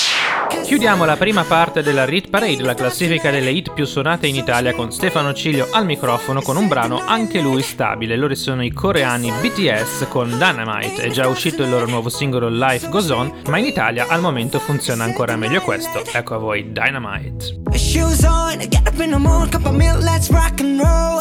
Chiudiamo 0.69 1.03
la 1.03 1.17
prima 1.17 1.43
parte 1.45 1.81
della 1.81 2.05
Rit 2.05 2.29
Parade, 2.29 2.61
la 2.61 2.75
classifica 2.75 3.31
delle 3.31 3.49
hit 3.49 3.73
più 3.73 3.85
suonate 3.85 4.27
in 4.27 4.35
Italia 4.35 4.75
con 4.75 4.91
Stefano 4.91 5.33
Ciglio 5.33 5.67
al 5.71 5.83
microfono 5.83 6.43
con 6.43 6.57
un 6.57 6.67
brano 6.67 7.01
anche 7.03 7.41
lui 7.41 7.63
stabile. 7.63 8.15
Loro 8.15 8.35
sono 8.35 8.63
i 8.63 8.71
coreani 8.71 9.31
BTS 9.31 10.05
con 10.09 10.29
Dynamite. 10.29 11.01
È 11.01 11.09
già 11.09 11.27
uscito 11.27 11.63
il 11.63 11.71
loro 11.71 11.87
nuovo 11.87 12.09
singolo 12.09 12.49
Life 12.49 12.87
Goes 12.87 13.09
On, 13.09 13.41
ma 13.47 13.57
in 13.57 13.65
Italia 13.65 14.05
al 14.09 14.21
momento 14.21 14.59
funziona 14.59 15.05
ancora 15.05 15.35
meglio 15.35 15.59
questo. 15.61 16.03
Ecco 16.13 16.35
a 16.35 16.37
voi 16.37 16.71
Dynamite. 16.71 17.61
Shoes 17.73 18.21
on, 18.21 18.59
get 18.69 18.87
up 18.87 18.99
in 18.99 19.09
the 19.09 19.17
morning, 19.17 19.49
cup 19.49 19.65
of 19.65 19.73
milk, 19.73 20.03
let's 20.03 20.29
rock 20.29 20.59
and 20.59 20.79
roll. 20.79 21.19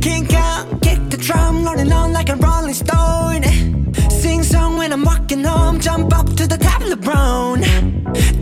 Kink 0.00 0.32
out, 0.32 0.66
kick 0.80 0.98
the 1.10 1.16
drum, 1.16 1.62
rolling 1.64 1.92
on 1.92 2.10
like 2.10 2.28
a 2.28 2.34
rolling 2.34 2.74
stone. 2.74 3.44
Sing 4.08 4.42
song 4.42 4.76
when 4.76 4.90
I'm 4.90 5.04
walking 5.04 5.44
home, 5.44 5.78
jump 5.78 6.12
up 6.12 6.26
to 6.34 6.48
the 6.48 6.58
top 6.58 6.82
of 6.82 6.88
the. 6.88 6.98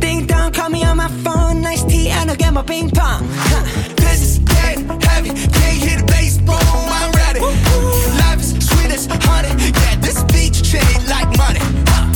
Ding 0.06 0.24
dong, 0.24 0.52
call 0.52 0.70
me 0.70 0.84
on 0.84 0.98
my 0.98 1.08
phone, 1.24 1.62
nice 1.62 1.82
tea, 1.82 2.10
and 2.10 2.30
I'll 2.30 2.36
get 2.36 2.52
my 2.52 2.62
ping 2.62 2.90
pong. 2.90 3.26
Huh. 3.50 3.64
This 3.96 4.22
is 4.22 4.38
dead 4.38 4.78
heavy, 5.02 5.30
can't 5.30 5.78
hit 5.86 5.98
the 5.98 6.04
bass, 6.06 6.38
boom, 6.38 6.56
I'm 6.98 7.10
ready. 7.10 7.40
Life 7.40 8.38
is 8.38 8.52
sweet 8.68 8.92
as 8.92 9.06
honey, 9.06 9.50
yeah, 9.82 9.96
this 9.96 10.22
beat 10.30 10.54
shade 10.64 11.02
like 11.08 11.26
money. 11.36 11.58
Huh. 11.90 12.15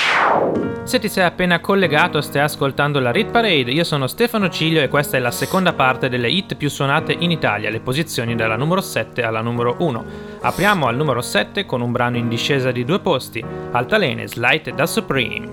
Se 0.83 0.99
ti 0.99 1.09
sei 1.09 1.23
appena 1.23 1.61
collegato 1.61 2.19
stai 2.21 2.41
ascoltando 2.41 2.99
la 2.99 3.11
Rit 3.11 3.29
Parade, 3.29 3.71
io 3.71 3.83
sono 3.83 4.07
Stefano 4.07 4.49
Ciglio 4.49 4.81
e 4.81 4.89
questa 4.89 5.15
è 5.15 5.19
la 5.19 5.31
seconda 5.31 5.73
parte 5.73 6.09
delle 6.09 6.29
hit 6.29 6.55
più 6.55 6.69
suonate 6.69 7.15
in 7.17 7.31
Italia, 7.31 7.69
le 7.69 7.79
posizioni 7.79 8.35
dalla 8.35 8.57
numero 8.57 8.81
7 8.81 9.21
alla 9.21 9.41
numero 9.41 9.75
1. 9.77 10.03
Apriamo 10.41 10.87
al 10.87 10.95
numero 10.95 11.21
7 11.21 11.65
con 11.65 11.81
un 11.81 11.91
brano 11.91 12.17
in 12.17 12.27
discesa 12.27 12.71
di 12.71 12.83
due 12.83 12.99
posti, 12.99 13.45
Altalene 13.71 14.27
Slight 14.27 14.73
da 14.73 14.85
Supreme. 14.85 15.49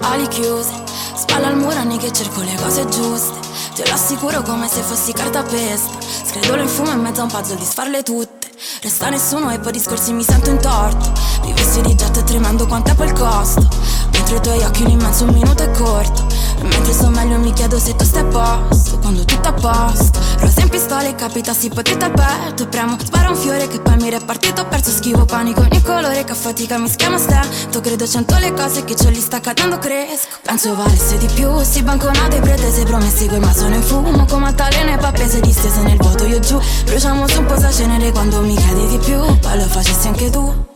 Ali 0.00 0.26
chiuse, 0.26 0.74
spalla 1.14 1.46
al 1.46 1.56
muro 1.56 1.76
anni 1.76 1.96
che 1.96 2.12
cerco 2.12 2.40
le 2.40 2.54
cose 2.56 2.86
giuste. 2.88 3.50
Te 3.74 3.86
lo 3.86 3.94
assicuro 3.94 4.42
come 4.42 4.66
se 4.66 4.82
fossi 4.82 5.12
cartapesta. 5.12 6.00
Scredolo 6.00 6.60
in 6.60 6.68
fumo 6.68 6.90
in 6.90 7.00
mezzo 7.00 7.20
a 7.20 7.24
un 7.24 7.30
puzzle 7.30 7.56
di 7.56 7.64
sfarle 7.64 8.02
tutte. 8.02 8.48
Resta 8.82 9.08
nessuno 9.08 9.50
e 9.50 9.58
poi 9.58 9.72
discorsi 9.72 10.12
mi 10.12 10.22
sento 10.22 10.50
in 10.50 10.60
torto. 10.60 11.12
Vivessi 11.42 11.80
di 11.80 11.94
jet 11.94 12.22
tremando 12.24 12.66
quanto 12.66 12.90
è 12.90 12.94
quel 12.94 13.12
costo. 13.12 13.81
Mentre 14.22 14.36
i 14.36 14.40
tuoi 14.40 14.62
occhi 14.62 14.82
un 14.84 14.90
immenso 14.90 15.24
minuto 15.24 15.64
è 15.64 15.70
corto. 15.72 16.24
E 16.60 16.62
mentre 16.62 16.92
sto 16.92 17.08
meglio 17.08 17.38
mi 17.38 17.52
chiedo 17.52 17.76
se 17.80 17.96
tu 17.96 18.04
stai 18.04 18.20
a 18.20 18.26
posto. 18.26 18.98
Quando 19.00 19.24
tutto 19.24 19.48
a 19.48 19.52
posto. 19.52 20.20
Rosa 20.38 20.60
in 20.60 20.68
pistola 20.68 21.02
e 21.02 21.16
capita 21.16 21.52
si 21.52 21.68
potete 21.68 22.04
al 22.04 22.12
petto. 22.12 22.68
Premo, 22.68 22.96
spara 23.02 23.30
un 23.30 23.34
fiore 23.34 23.66
che 23.66 23.80
poi 23.80 23.96
mi 23.96 24.10
repartito. 24.10 24.64
Perso 24.66 24.92
schivo 24.92 25.24
panico 25.24 25.62
ogni 25.62 25.82
colore 25.82 26.22
che 26.22 26.30
a 26.30 26.34
fatica 26.36 26.78
mi 26.78 26.88
schiama 26.88 27.18
stento. 27.18 27.80
Credo 27.80 28.06
cento 28.06 28.38
le 28.38 28.54
cose 28.54 28.84
che 28.84 28.94
ce 28.94 29.10
li 29.10 29.20
sta 29.20 29.40
cadendo 29.40 29.80
cresco. 29.80 30.38
Penso 30.42 30.76
valesse 30.76 31.18
di 31.18 31.26
più. 31.26 31.60
Si 31.60 31.82
banconate 31.82 32.38
pretese 32.38 32.84
promessi 32.84 33.26
coi 33.26 33.40
ma 33.40 33.52
sono 33.52 33.74
in 33.74 33.82
fumo. 33.82 34.24
Come 34.26 34.46
altalene 34.46 34.98
pappese 34.98 35.40
distese 35.40 35.80
nel 35.80 35.96
vuoto 35.96 36.26
io 36.26 36.38
giù. 36.38 36.60
Bruciamo 36.84 37.26
su 37.26 37.40
un 37.40 37.46
po' 37.46 37.72
cenere 37.72 38.12
quando 38.12 38.40
mi 38.42 38.54
chiedi 38.54 38.86
di 38.86 38.98
più. 38.98 39.18
Poi 39.40 39.58
lo 39.58 39.64
facessi 39.64 40.06
anche 40.06 40.30
tu. 40.30 40.70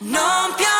Non 0.00 0.54
piove 0.54 0.77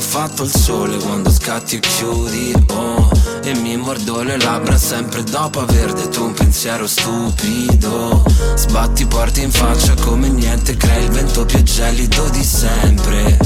fatto 0.00 0.44
il 0.44 0.50
sole 0.52 0.96
quando 0.98 1.30
scatti 1.30 1.76
e 1.76 1.80
chiudi, 1.80 2.52
oh 2.68 3.19
E 3.50 3.54
mi 3.54 3.76
mordo 3.76 4.22
le 4.22 4.38
labbra 4.38 4.78
sempre 4.78 5.24
dopo 5.24 5.58
aver 5.58 5.92
detto 5.92 6.22
un 6.22 6.32
pensiero 6.32 6.86
stupido. 6.86 8.22
Sbatti 8.54 9.06
porti 9.06 9.42
in 9.42 9.50
faccia 9.50 9.92
come 9.94 10.28
niente, 10.28 10.76
crei 10.76 11.02
il 11.02 11.10
vento 11.10 11.44
più 11.44 11.60
gelido 11.64 12.28
di 12.28 12.44
sempre. 12.44 13.36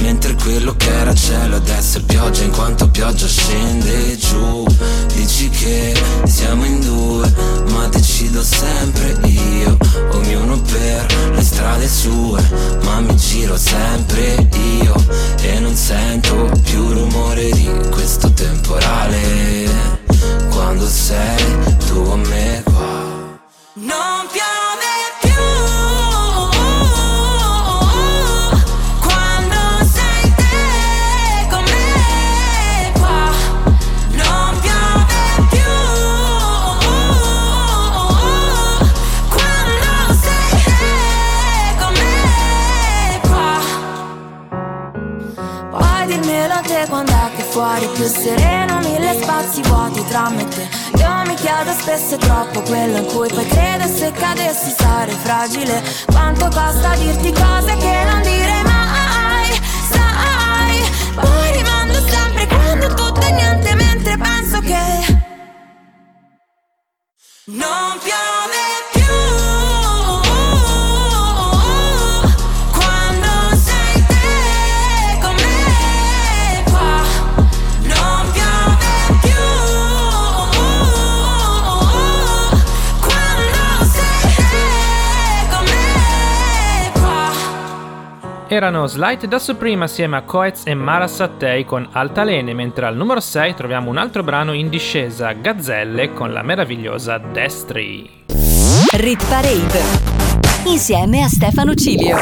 Mentre 0.00 0.34
quello 0.34 0.74
che 0.74 0.92
era 0.92 1.14
cielo 1.14 1.56
adesso 1.56 1.98
è 1.98 2.00
pioggia 2.00 2.42
in 2.42 2.50
quanto 2.50 2.90
pioggia 2.90 3.28
scende 3.28 4.16
giù. 4.16 4.66
Dici 5.14 5.48
che 5.50 5.94
siamo 6.24 6.64
in 6.64 6.80
due, 6.80 7.32
ma 7.70 7.86
decido 7.86 8.42
sempre 8.42 9.16
io. 9.26 9.76
Ognuno 10.10 10.60
per 10.60 11.06
le 11.36 11.42
strade 11.42 11.88
sue, 11.88 12.42
ma 12.82 12.98
mi 12.98 13.14
giro 13.14 13.56
sempre 13.56 14.48
io. 14.80 14.94
E 15.40 15.60
non 15.60 15.76
sento 15.76 16.50
più 16.64 16.92
rumore 16.92 17.48
di 17.50 17.70
questo 17.90 18.32
temporale 18.32 19.51
Quando 20.52 20.86
sei 20.86 21.36
tu 21.88 22.00
fragile. 55.32 55.82
Quanto 56.06 56.44
costa 56.48 56.94
dirti 56.96 57.32
cose 57.32 57.76
che 57.76 58.04
non 58.04 58.20
direi 58.20 58.41
Erano 88.52 88.86
Slight 88.86 89.24
da 89.28 89.38
Supreme 89.38 89.84
assieme 89.84 90.18
a 90.18 90.24
Coetz 90.24 90.66
e 90.66 90.74
Mara 90.74 91.08
Sattei 91.08 91.64
con 91.64 91.88
Altalene, 91.90 92.52
mentre 92.52 92.84
al 92.84 92.94
numero 92.94 93.18
6 93.18 93.54
troviamo 93.54 93.88
un 93.88 93.96
altro 93.96 94.22
brano 94.22 94.52
in 94.52 94.68
discesa, 94.68 95.32
Gazzelle, 95.32 96.12
con 96.12 96.34
la 96.34 96.42
meravigliosa 96.42 97.16
Destri. 97.16 98.24
Rit 98.92 99.26
Parade. 99.26 99.80
Insieme 100.66 101.22
a 101.22 101.28
Stefano 101.28 101.72
Cilio. 101.74 102.18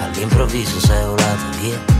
All'improvviso 0.00 0.78
sei 0.78 1.04
volata 1.04 1.50
via 1.60 1.95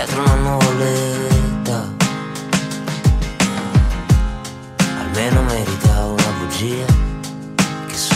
Indietro 0.00 0.22
una 0.22 0.34
nuvoletta 0.34 1.88
Almeno 4.98 5.42
merita 5.42 6.04
una 6.06 6.30
bugia 6.38 6.86
Che 7.86 7.94
so. 7.94 8.14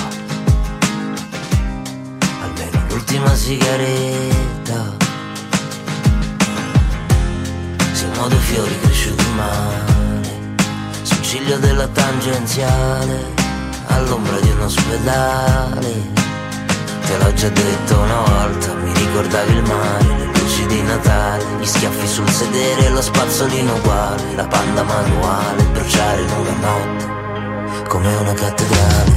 Almeno 2.41 2.87
l'ultima 2.89 3.35
sigaretta. 3.35 4.97
Siamo 7.93 8.29
due 8.29 8.39
fiori 8.39 8.81
cresciuti 8.81 9.27
male 9.37 10.57
Sul 11.03 11.21
ciglio 11.21 11.59
della 11.59 11.89
tangenziale 11.89 13.33
all'ombra 13.89 14.41
di 14.41 14.49
un 14.49 14.61
ospedale. 14.63 16.13
Te 17.05 17.19
l'ho 17.19 17.33
già 17.35 17.49
detto 17.51 17.99
una 17.99 18.21
volta, 18.21 18.73
mi 18.73 18.93
ricordavi 18.95 19.53
il 19.53 19.63
mare, 19.63 20.34
luci 20.65 20.67
di 20.67 20.83
Natale, 20.83 21.45
gli 21.59 21.65
schiaffi 21.65 22.07
sul 22.07 22.29
sedere, 22.29 22.89
lo 22.91 23.01
spazzolino 23.01 23.75
uguale, 23.75 24.35
la 24.35 24.47
panda 24.47 24.83
manuale, 24.83 25.63
bruciare 25.65 26.23
in 26.23 26.31
una 26.31 26.53
notte, 26.61 27.89
come 27.89 28.15
una 28.17 28.33
cattedrale. 28.33 29.13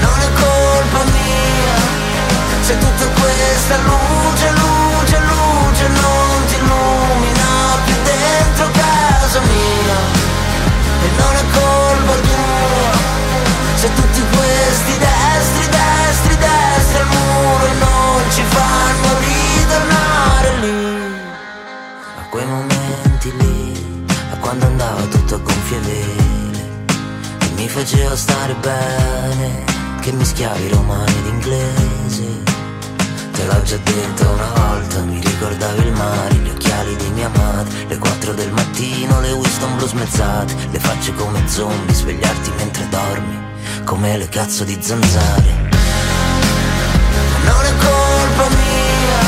Non 0.00 0.18
è 0.18 0.32
colpa 0.40 1.04
mia, 1.04 1.76
se 2.62 2.78
tutta 2.78 3.06
questa 3.20 3.76
luce, 3.78 4.50
luce, 4.50 5.18
luce 5.18 5.88
non 5.88 6.09
quando 24.40 24.66
andava 24.66 25.02
tutto 25.02 25.36
a 25.36 25.38
gonfie 25.38 25.78
vele 25.80 26.68
E 27.40 27.48
mi 27.54 27.68
faceva 27.68 28.16
stare 28.16 28.54
bene 28.54 29.64
Che 30.00 30.12
mischiavi 30.12 30.68
romani 30.68 31.14
ed 31.18 31.26
inglese 31.26 32.42
Te 33.32 33.44
l'ho 33.46 33.62
già 33.62 33.76
detto 33.76 34.28
una 34.28 34.52
volta 34.54 35.00
Mi 35.02 35.20
ricordavi 35.20 35.82
il 35.82 35.92
mare, 35.92 36.34
gli 36.34 36.48
occhiali 36.48 36.96
di 36.96 37.08
mia 37.10 37.28
madre 37.28 37.86
Le 37.86 37.98
4 37.98 38.32
del 38.32 38.50
mattino, 38.52 39.20
le 39.20 39.32
Winston 39.32 39.76
blu 39.76 39.86
smezzate 39.86 40.54
Le 40.70 40.78
facce 40.78 41.14
come 41.14 41.46
zombie, 41.46 41.94
svegliarti 41.94 42.50
mentre 42.56 42.88
dormi 42.88 43.38
Come 43.84 44.16
le 44.16 44.28
cazzo 44.28 44.64
di 44.64 44.76
zanzare. 44.80 45.68
Non 47.44 47.64
è 47.64 47.72
colpa 47.76 48.48
mia 48.48 49.20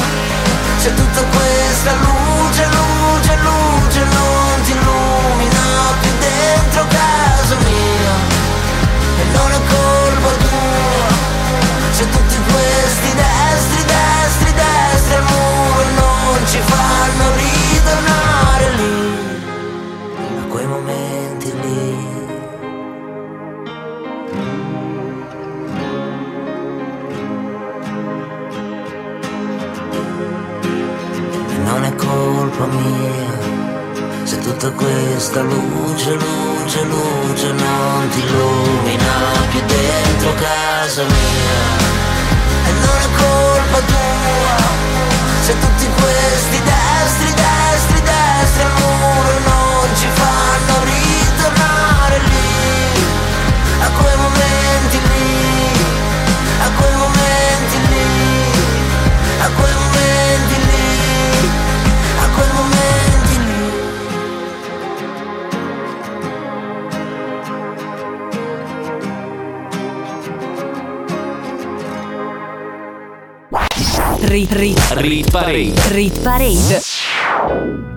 Se 0.79 0.95
tutta 0.95 1.23
questa 1.23 1.93
luce, 1.95 2.67
luce, 2.67 3.37
luce 3.43 4.05
Non 4.05 4.32
Rit, 75.03 75.33
Parade. 75.33 75.75
rit 75.89 76.23
parade. 76.23 76.79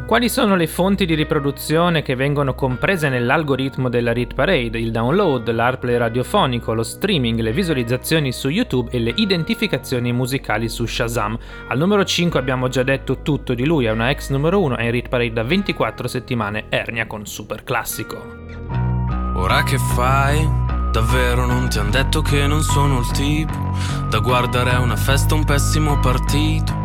Quali 0.07 0.27
sono 0.27 0.55
le 0.55 0.65
fonti 0.65 1.05
di 1.05 1.13
riproduzione 1.13 2.01
che 2.01 2.15
vengono 2.15 2.55
comprese 2.55 3.09
nell'algoritmo 3.09 3.89
della 3.89 4.11
Rit 4.11 4.33
Parade? 4.33 4.79
Il 4.79 4.89
download, 4.89 5.51
l'AirPlay 5.51 5.97
radiofonico, 5.97 6.73
lo 6.73 6.81
streaming, 6.81 7.41
le 7.41 7.51
visualizzazioni 7.51 8.31
su 8.31 8.49
YouTube 8.49 8.89
e 8.89 8.97
le 8.97 9.13
identificazioni 9.17 10.11
musicali 10.13 10.67
su 10.67 10.87
Shazam. 10.87 11.37
Al 11.67 11.77
numero 11.77 12.03
5 12.03 12.39
abbiamo 12.39 12.69
già 12.69 12.81
detto 12.81 13.21
tutto 13.21 13.53
di 13.53 13.65
lui, 13.65 13.85
è 13.85 13.91
una 13.91 14.09
ex 14.09 14.31
numero 14.31 14.59
1 14.61 14.77
è 14.77 14.85
in 14.85 14.91
Rit 14.91 15.07
Parade 15.07 15.33
da 15.33 15.43
24 15.43 16.07
settimane, 16.07 16.65
Ernia 16.69 17.05
con 17.05 17.27
super 17.27 17.63
classico. 17.63 18.17
Ora 19.35 19.61
che 19.61 19.77
fai? 19.77 20.43
Davvero 20.91 21.45
non 21.45 21.69
ti 21.69 21.77
han 21.77 21.91
detto 21.91 22.23
che 22.23 22.47
non 22.47 22.63
sono 22.63 23.01
il 23.01 23.11
tipo 23.11 23.53
da 24.09 24.17
guardare 24.17 24.71
a 24.71 24.79
una 24.79 24.95
festa 24.95 25.35
un 25.35 25.43
pessimo 25.43 25.99
partito. 25.99 26.84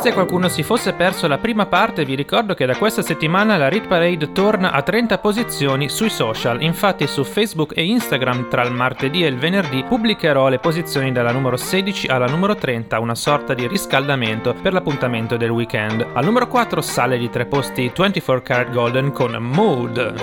Se 0.00 0.14
qualcuno 0.14 0.48
si 0.48 0.62
fosse 0.62 0.94
perso 0.94 1.28
la 1.28 1.36
prima 1.36 1.66
parte, 1.66 2.06
vi 2.06 2.14
ricordo 2.14 2.54
che 2.54 2.64
da 2.64 2.74
questa 2.74 3.02
settimana 3.02 3.58
la 3.58 3.68
Rit 3.68 3.86
Parade 3.86 4.32
torna 4.32 4.72
a 4.72 4.80
30 4.80 5.18
posizioni 5.18 5.90
sui 5.90 6.08
social. 6.08 6.62
Infatti 6.62 7.06
su 7.06 7.22
Facebook 7.22 7.76
e 7.76 7.84
Instagram 7.84 8.48
tra 8.48 8.62
il 8.62 8.72
martedì 8.72 9.22
e 9.22 9.26
il 9.26 9.36
venerdì 9.36 9.84
pubblicherò 9.86 10.48
le 10.48 10.58
posizioni 10.58 11.12
dalla 11.12 11.32
numero 11.32 11.58
16 11.58 12.06
alla 12.06 12.24
numero 12.24 12.54
30, 12.54 12.98
una 12.98 13.14
sorta 13.14 13.52
di 13.52 13.68
riscaldamento 13.68 14.54
per 14.54 14.72
l'appuntamento 14.72 15.36
del 15.36 15.50
weekend. 15.50 16.06
Al 16.14 16.24
numero 16.24 16.48
4 16.48 16.80
sale 16.80 17.18
di 17.18 17.28
tre 17.28 17.44
posti 17.44 17.92
24 17.94 18.42
Karat 18.42 18.70
Golden 18.70 19.12
con 19.12 19.32
Mood. 19.32 20.14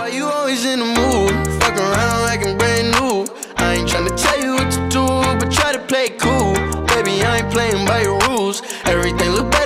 Everything 8.88 9.36
look 9.36 9.57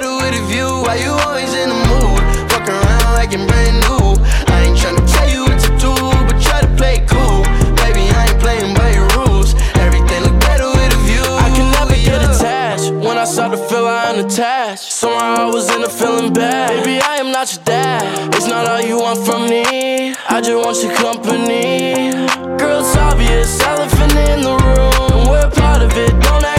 better 0.52 0.76
with 0.76 0.84
a 0.84 0.84
view. 0.84 0.84
Why 0.84 0.95
you 0.95 1.12
always 1.12 1.54
in 1.54 1.70
the 1.70 1.82
mood? 1.88 2.22
Fuck 2.52 2.68
around 2.68 3.14
like 3.16 3.34
I'm 3.34 3.47
brand 3.47 3.80
new. 3.88 4.16
I 4.47 4.68
ain't 4.68 4.78
tryna 4.78 5.06
tell 5.12 5.30
you 5.30 5.43
what 5.43 5.60
to 5.60 5.70
do, 5.80 5.93
but 6.28 6.41
try 6.41 6.62
to 6.62 6.68
play 6.76 6.95
it 6.97 7.08
cool. 7.08 7.43
Baby, 7.76 8.10
I 8.12 8.28
ain't 8.30 8.39
playing 8.39 8.76
by 8.76 8.91
your 8.93 9.08
rules. 9.18 9.54
Everything 9.76 10.24
look 10.24 10.39
better 10.41 10.68
with 10.68 10.93
a 10.93 11.02
view. 11.08 11.24
I 11.24 11.49
can 11.56 11.72
never 11.72 11.95
get 11.95 12.22
attached. 12.22 12.91
When 12.91 13.18
I 13.18 13.26
start 13.26 13.52
to 13.52 13.58
feel 13.58 13.88
I'm 13.88 14.20
unattached. 14.20 14.91
Somehow 14.91 15.36
I 15.36 15.45
was 15.45 15.70
in 15.76 15.84
a 15.84 15.89
feeling 15.89 16.34
bad. 16.34 16.84
Baby, 16.84 17.02
I 17.02 17.18
am 17.18 17.32
not 17.32 17.54
your 17.54 17.64
dad. 17.64 18.36
It's 18.36 18.47
not 18.47 18.68
all 18.68 18.82
you 18.82 18.99
want 18.99 19.20
from 19.26 19.49
me. 19.49 20.14
I 20.30 20.41
just 20.41 20.58
want 20.58 20.78
your 20.84 20.95
company. 20.95 22.12
Girl, 22.58 22.82
it's 22.82 22.95
obvious, 22.97 23.60
elephant 23.62 24.16
in 24.16 24.41
the 24.41 24.56
room. 24.58 25.12
And 25.16 25.30
we're 25.30 25.49
part 25.52 25.82
of 25.82 25.91
it, 25.97 26.12
don't 26.22 26.51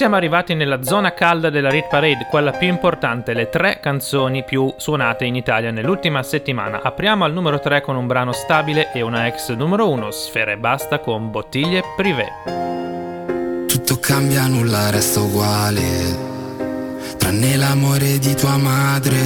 Siamo 0.00 0.16
arrivati 0.16 0.54
nella 0.54 0.82
zona 0.82 1.12
calda 1.12 1.50
della 1.50 1.68
Rit 1.68 1.88
Parade, 1.88 2.26
quella 2.30 2.52
più 2.52 2.66
importante, 2.68 3.34
le 3.34 3.50
tre 3.50 3.80
canzoni 3.82 4.44
più 4.44 4.72
suonate 4.78 5.26
in 5.26 5.36
Italia 5.36 5.70
nell'ultima 5.70 6.22
settimana. 6.22 6.80
Apriamo 6.82 7.22
al 7.22 7.34
numero 7.34 7.60
3 7.60 7.82
con 7.82 7.96
un 7.96 8.06
brano 8.06 8.32
stabile 8.32 8.92
e 8.94 9.02
una 9.02 9.26
ex 9.26 9.54
numero 9.54 9.90
1, 9.90 10.10
Sfera 10.10 10.52
e 10.52 10.56
Basta 10.56 11.00
con 11.00 11.30
Bottiglie 11.30 11.82
Privé. 11.96 12.28
Tutto 13.66 13.98
cambia, 13.98 14.46
nulla 14.46 14.88
resta 14.88 15.20
uguale. 15.20 15.82
Tranne 17.18 17.56
l'amore 17.58 18.18
di 18.18 18.34
tua 18.34 18.56
madre. 18.56 19.18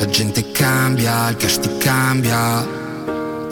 La 0.00 0.06
gente 0.06 0.50
cambia, 0.50 1.28
il 1.28 1.36
cash 1.36 1.60
ti 1.60 1.76
cambia. 1.78 2.85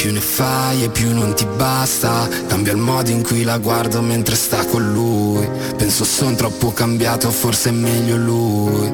Più 0.04 0.12
ne 0.12 0.20
fai 0.20 0.84
e 0.84 0.90
più 0.90 1.14
non 1.14 1.34
ti 1.34 1.46
basta. 1.46 2.28
Cambia 2.46 2.72
il 2.72 2.78
modo 2.78 3.08
in 3.08 3.22
cui 3.22 3.42
la 3.42 3.56
guardo 3.56 4.02
mentre 4.02 4.34
sta 4.34 4.62
con 4.66 4.92
lui. 4.92 5.48
Penso 5.78 6.04
son 6.04 6.36
troppo 6.36 6.74
cambiato, 6.74 7.30
forse 7.30 7.70
è 7.70 7.72
meglio 7.72 8.14
lui. 8.14 8.92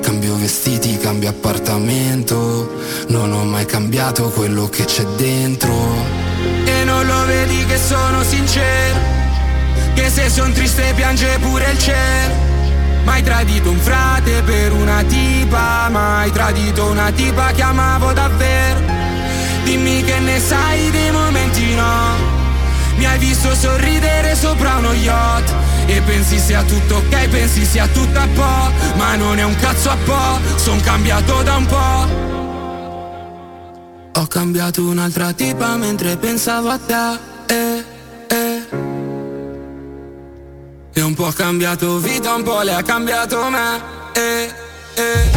Cambio 0.00 0.36
vestiti, 0.36 0.96
cambio 0.96 1.30
appartamento. 1.30 2.72
Non 3.08 3.32
ho 3.32 3.42
mai 3.46 3.66
cambiato 3.66 4.28
quello 4.28 4.68
che 4.68 4.84
c'è 4.84 5.02
dentro. 5.16 5.74
E 6.66 6.84
non 6.84 7.04
lo 7.04 7.24
vedi 7.24 7.64
che 7.66 7.76
sono 7.76 8.22
sincero 8.22 8.96
Che 9.94 10.08
se 10.08 10.28
son 10.30 10.52
triste 10.52 10.92
piange 10.94 11.36
pure 11.40 11.68
il 11.72 11.78
cielo 11.80 12.34
Mai 13.02 13.24
tradito 13.24 13.70
un 13.70 13.78
frate 13.78 14.42
per 14.42 14.72
una 14.72 15.02
tipa 15.02 15.88
Mai 15.88 16.30
tradito 16.30 16.84
una 16.84 17.10
tipa 17.10 17.50
che 17.50 17.62
amavo 17.62 18.12
davvero 18.12 18.97
Dimmi 19.64 20.02
che 20.02 20.18
ne 20.18 20.40
sai 20.40 20.90
dei 20.90 21.10
momenti 21.10 21.74
no 21.74 22.16
Mi 22.96 23.06
hai 23.06 23.18
visto 23.18 23.54
sorridere 23.54 24.34
sopra 24.34 24.76
uno 24.76 24.92
yacht 24.92 25.54
E 25.86 26.00
pensi 26.02 26.38
sia 26.38 26.62
tutto 26.62 26.96
ok, 26.96 27.28
pensi 27.28 27.64
sia 27.64 27.86
tutto 27.88 28.18
a 28.18 28.28
po' 28.34 28.96
Ma 28.96 29.14
non 29.16 29.38
è 29.38 29.44
un 29.44 29.54
cazzo 29.56 29.90
a 29.90 29.96
po', 30.04 30.40
son 30.56 30.80
cambiato 30.80 31.42
da 31.42 31.56
un 31.56 31.66
po' 31.66 32.36
Ho 34.18 34.26
cambiato 34.26 34.82
un'altra 34.82 35.32
tipa 35.32 35.76
mentre 35.76 36.16
pensavo 36.16 36.70
a 36.70 36.78
te. 36.78 37.18
Eh, 37.46 37.84
eh. 38.26 38.68
E 40.92 41.00
un 41.02 41.14
po' 41.14 41.26
ha 41.26 41.32
cambiato 41.32 41.98
vita, 41.98 42.34
un 42.34 42.42
po' 42.42 42.62
le 42.62 42.74
ha 42.74 42.82
cambiato 42.82 43.48
me. 43.48 43.80
Eh, 44.14 44.52
eh. 44.94 45.30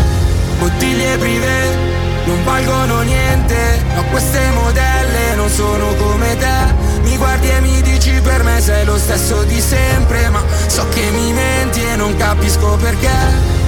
Bottiglie 0.57 1.17
privé 1.17 1.91
non 2.26 2.43
valgono 2.43 3.01
niente, 3.01 3.84
ma 3.95 4.03
queste 4.03 4.39
modelle 4.51 5.36
non 5.36 5.49
sono 5.49 5.93
come 5.95 6.38
te. 6.38 6.89
Mi 7.03 7.17
guardi 7.17 7.49
e 7.49 7.61
mi 7.61 7.82
dici 7.82 8.11
per 8.22 8.43
me 8.43 8.59
sei 8.61 8.86
lo 8.86 8.97
stesso 8.97 9.43
di 9.43 9.59
sempre, 9.59 10.30
ma 10.30 10.43
so 10.67 10.88
che 10.89 11.09
mi 11.11 11.34
menti 11.34 11.84
e 11.84 11.95
non 11.95 12.15
capisco 12.15 12.78
perché. 12.78 13.59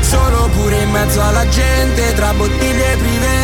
Solo 0.00 0.48
pure 0.48 0.82
in 0.82 0.90
mezzo 0.90 1.22
alla 1.22 1.46
gente 1.48 2.14
tra 2.14 2.32
bottiglie 2.32 2.96
privé 2.96 3.38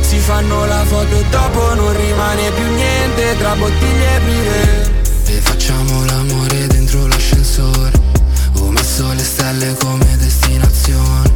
Si 0.00 0.16
fanno 0.18 0.64
la 0.64 0.84
foto 0.84 1.16
e 1.16 1.24
dopo 1.28 1.74
non 1.74 1.92
rimane 1.96 2.50
più 2.52 2.74
niente 2.74 3.36
tra 3.36 3.56
bottiglie 3.56 4.20
privé 4.20 4.99
Messo 9.00 9.14
le 9.14 9.24
stelle 9.24 9.74
come 9.78 10.14
destinazione. 10.18 11.32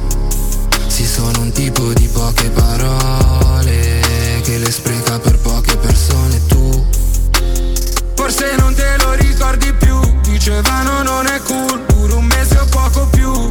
Sì, 0.87 1.07
sono 1.07 1.41
un 1.41 1.51
tipo 1.51 1.95
di 1.95 2.07
poche 2.09 2.51
parole 2.51 4.03
che 4.43 4.59
le 4.59 4.71
spreca 4.71 5.19
per 5.19 5.39
poche 5.39 5.75
persone. 5.79 6.45
Tu 6.47 6.87
Forse 8.17 8.55
non 8.59 8.75
te 8.75 8.97
lo 8.99 9.15
ricordi 9.15 9.73
più 9.73 9.99
Dicevano 10.21 11.03
non 11.03 11.27
è 11.27 11.41
cool 11.41 11.81
Pure 11.81 12.13
un 12.13 12.27
mese 12.27 12.59
o 12.59 12.67
poco 12.67 13.07
più 13.07 13.51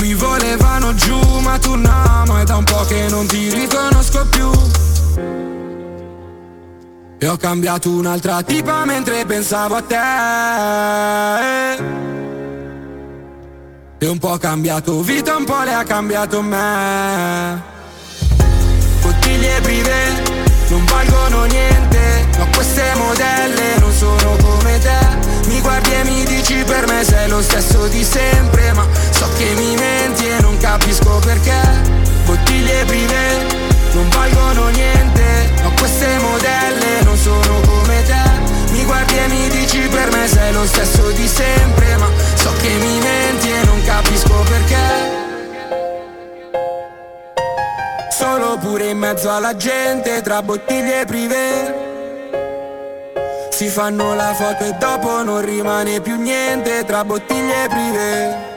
Mi 0.00 0.14
volevano 0.14 0.94
giù 0.94 1.18
ma 1.40 1.58
tu 1.58 1.74
no 1.74 2.22
Ma 2.26 2.40
è 2.40 2.44
da 2.44 2.56
un 2.56 2.64
po' 2.64 2.84
che 2.84 3.06
non 3.10 3.26
ti 3.26 3.52
riconosco 3.52 4.26
più 4.26 4.50
E 7.18 7.28
ho 7.28 7.36
cambiato 7.36 7.90
un'altra 7.90 8.42
tipa 8.42 8.86
mentre 8.86 9.26
pensavo 9.26 9.76
a 9.76 9.82
te 9.82 12.03
E 14.04 14.06
un 14.06 14.18
po' 14.18 14.36
cambiato 14.36 15.00
vita, 15.00 15.34
un 15.34 15.46
po' 15.46 15.62
le 15.62 15.72
ha 15.72 15.82
cambiato 15.82 16.42
me. 16.42 17.58
Bottiglie 19.00 19.60
privé 19.62 20.22
non 20.68 20.84
valgono 20.84 21.44
niente. 21.44 22.26
No 22.36 22.46
queste 22.54 22.82
modelle 22.96 23.78
non 23.78 23.90
sono 23.94 24.36
come 24.42 24.78
te. 24.78 24.98
Mi 25.46 25.58
guardi 25.62 25.94
e 25.94 26.04
mi 26.04 26.22
dici 26.24 26.62
per 26.66 26.86
me 26.86 27.02
sei 27.02 27.30
lo 27.30 27.40
stesso 27.40 27.86
di 27.86 28.04
sempre. 28.04 28.74
Ma 28.74 28.86
so 29.08 29.26
che 29.38 29.54
mi 29.54 29.74
menti 29.74 30.28
e 30.28 30.38
non 30.42 30.58
capisco 30.58 31.18
perché. 31.24 31.62
Bottiglie 32.26 32.84
prive 32.84 33.46
non 33.94 34.06
valgono 34.10 34.68
niente. 34.68 35.50
No 35.62 35.72
queste 35.78 36.18
modelle 36.18 37.00
non 37.04 37.16
sono 37.16 37.60
come 37.60 38.02
te. 38.02 38.52
Mi 38.70 38.84
guardi 38.84 39.16
e 39.16 39.28
mi 39.28 39.48
dici 39.48 39.78
per 39.88 40.10
me 40.12 40.28
sei 40.28 40.52
lo 40.52 40.66
stesso 40.66 41.10
di 41.12 41.26
sempre. 41.26 41.96
Ma 41.96 42.10
so 42.44 42.52
che 42.60 42.68
mi 42.68 42.98
menti 43.00 43.48
e 43.48 43.64
non 43.64 43.82
capisco 43.84 44.34
perché. 44.42 45.22
Solo 48.10 48.58
pure 48.58 48.90
in 48.90 48.98
mezzo 48.98 49.30
alla 49.30 49.56
gente 49.56 50.20
tra 50.22 50.40
bottiglie 50.40 51.04
prive 51.04 51.74
Si 53.50 53.66
fanno 53.66 54.14
la 54.14 54.32
foto 54.34 54.64
e 54.64 54.72
dopo 54.78 55.22
non 55.22 55.44
rimane 55.44 56.00
più 56.00 56.16
niente 56.20 56.84
tra 56.86 57.04
bottiglie 57.04 57.66
prive 57.68 58.52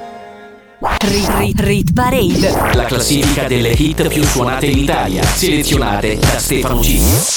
Rit, 0.80 1.30
rit, 1.40 1.60
rit 1.60 1.94
Parade. 1.94 2.76
La 2.76 2.86
classifica 2.86 3.48
delle 3.48 3.70
hit 3.70 4.08
più 4.10 4.24
suonate 4.24 4.68
in 4.68 4.78
Italia, 4.78 5.24
selezionate 5.24 6.18
da 6.18 6.38
Stefano 6.38 6.82
G. 6.82 7.37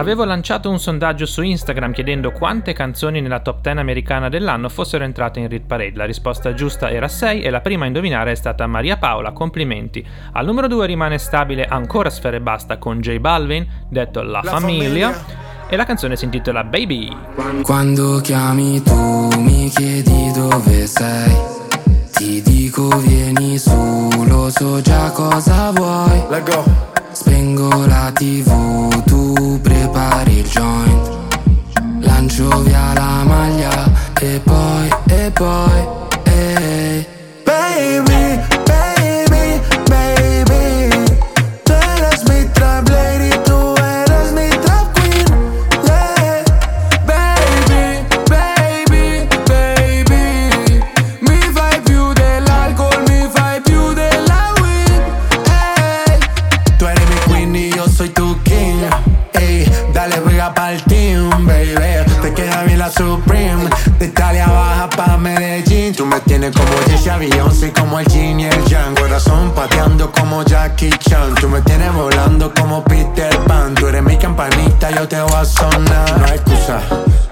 Avevo 0.00 0.24
lanciato 0.24 0.70
un 0.70 0.78
sondaggio 0.78 1.26
su 1.26 1.42
Instagram 1.42 1.92
chiedendo 1.92 2.32
quante 2.32 2.72
canzoni 2.72 3.20
nella 3.20 3.40
top 3.40 3.60
10 3.60 3.80
americana 3.80 4.30
dell'anno 4.30 4.70
fossero 4.70 5.04
entrate 5.04 5.40
in 5.40 5.48
Rit 5.48 5.66
Parade. 5.66 5.92
La 5.94 6.06
risposta 6.06 6.54
giusta 6.54 6.88
era 6.88 7.06
6 7.06 7.42
e 7.42 7.50
la 7.50 7.60
prima 7.60 7.84
a 7.84 7.88
indovinare 7.88 8.32
è 8.32 8.34
stata 8.34 8.66
Maria 8.66 8.96
Paola, 8.96 9.32
complimenti. 9.32 10.02
Al 10.32 10.46
numero 10.46 10.68
2 10.68 10.86
rimane 10.86 11.18
stabile 11.18 11.66
ancora 11.66 12.08
Sfere 12.08 12.38
e 12.38 12.40
Basta 12.40 12.78
con 12.78 13.00
J 13.00 13.18
Balvin, 13.18 13.66
detto 13.90 14.22
La, 14.22 14.40
La 14.42 14.52
Famiglia, 14.52 15.10
Famiglia. 15.10 15.68
e 15.68 15.76
la 15.76 15.84
canzone 15.84 16.16
si 16.16 16.24
intitola 16.24 16.64
Baby. 16.64 17.14
Quando 17.62 18.22
chiami 18.22 18.82
tu 18.82 19.28
mi 19.36 19.68
chiedi 19.68 20.32
dove 20.32 20.86
sei 20.86 21.36
Ti 22.10 22.40
dico 22.40 22.88
vieni 22.88 23.58
su, 23.58 24.24
lo 24.26 24.48
so 24.48 24.80
già 24.80 25.10
cosa 25.10 25.70
vuoi 25.72 26.88
Spengo 27.20 27.84
la 27.84 28.10
tv, 28.14 28.48
tu 29.04 29.60
prepari 29.60 30.38
il 30.38 30.48
joint. 30.48 31.18
Lancio 32.00 32.62
via 32.62 32.94
la 32.94 33.22
maglia 33.24 33.92
e 34.18 34.40
poi, 34.42 34.88
e 35.04 35.30
poi, 35.30 35.99
Supreme. 62.90 63.68
De 63.98 64.06
Italia 64.06 64.46
baja 64.46 64.88
pa' 64.90 65.16
Medellín. 65.16 65.94
Tú 65.94 66.06
me 66.06 66.20
tienes 66.20 66.54
como 66.54 66.72
Jesse 66.86 67.18
Beyoncé, 67.18 67.72
como 67.72 67.98
el 67.98 68.06
Jin 68.06 68.40
y 68.40 68.46
el 68.46 68.64
Yang. 68.64 68.94
Corazón 68.94 69.52
pateando 69.54 70.10
como 70.12 70.42
Jackie 70.42 70.90
Chan. 70.90 71.34
Tú 71.36 71.48
me 71.48 71.60
tienes 71.62 71.92
volando 71.94 72.52
como 72.54 72.82
Peter 72.84 73.36
Pan. 73.46 73.74
Tú 73.74 73.88
eres 73.88 74.02
mi 74.02 74.16
campanita, 74.16 74.90
yo 74.90 75.06
te 75.08 75.20
voy 75.20 75.34
a 75.34 75.44
sonar. 75.44 76.18
No 76.18 76.26
hay 76.26 76.34
excusa. 76.34 76.80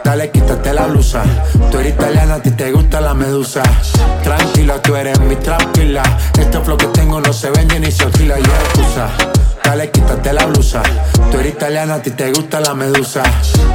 Dale, 0.05 0.31
quítate 0.31 0.73
la 0.73 0.87
blusa. 0.87 1.23
Tú 1.71 1.79
eres 1.79 1.95
italiana, 1.95 2.37
a 2.37 2.43
ti 2.43 2.51
te 2.53 2.73
gusta 2.73 3.01
la 3.01 3.15
medusa. 3.15 3.63
Tranquila, 4.23 4.81
tú 4.81 4.97
eres 4.97 5.19
mi 5.21 5.37
killer. 5.73 6.03
Este 6.39 6.61
flow 6.61 6.77
que 6.77 6.87
tengo 6.87 7.21
no 7.21 7.33
se 7.33 7.51
vende 7.51 7.79
ni 7.79 7.91
se 7.91 8.05
alquila, 8.05 8.39
yo 8.39 8.53
excusa. 8.65 9.09
Dale, 9.69 9.91
quítate 9.91 10.33
la 10.33 10.47
blusa. 10.47 10.81
Tú 11.31 11.37
eres 11.37 11.53
italiana, 11.53 11.97
a 11.97 12.01
ti 12.01 12.11
te 12.13 12.33
gusta 12.33 12.59
la 12.59 12.73
medusa. 12.73 13.23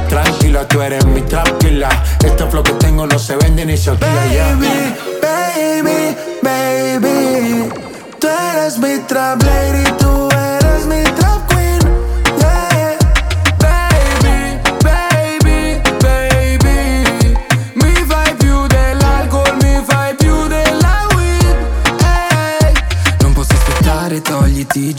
Tranquila, 0.08 0.66
tú 0.66 0.82
eres 0.82 1.06
mi 1.06 1.22
killer. 1.60 1.86
Este 2.24 2.44
flow 2.46 2.64
que 2.64 2.72
tengo 2.72 3.06
no 3.06 3.16
se 3.16 3.36
vende 3.36 3.64
ni 3.64 3.76
se 3.76 3.90
alquila, 3.90 4.26
ya. 4.26 4.56
Baby, 4.56 4.96
baby, 5.22 6.16
baby 6.42 7.70
Tú 8.18 8.26
eres 8.26 8.76
mi 8.78 8.98
trap 9.06 9.40
lady, 9.44 9.84
tú 10.00 10.28
eres 10.32 10.84
mi 10.86 11.04
trap 11.14 11.46
queen 11.52 11.80
yeah. 12.40 12.98
Baby, 13.60 14.58
baby, 14.82 15.80
baby 16.02 17.36
Mi 17.76 17.94
fai 18.08 18.34
più 18.34 18.66
dell'alcol, 18.66 19.56
mi 19.62 19.80
fai 19.86 20.12
più 20.16 20.48
della 20.48 21.06
weed 21.14 21.56
hey. 22.02 22.72
Non 23.20 23.32
posso 23.32 23.52
aspettare, 23.52 24.20
togliti 24.22 24.88
i 24.88 24.94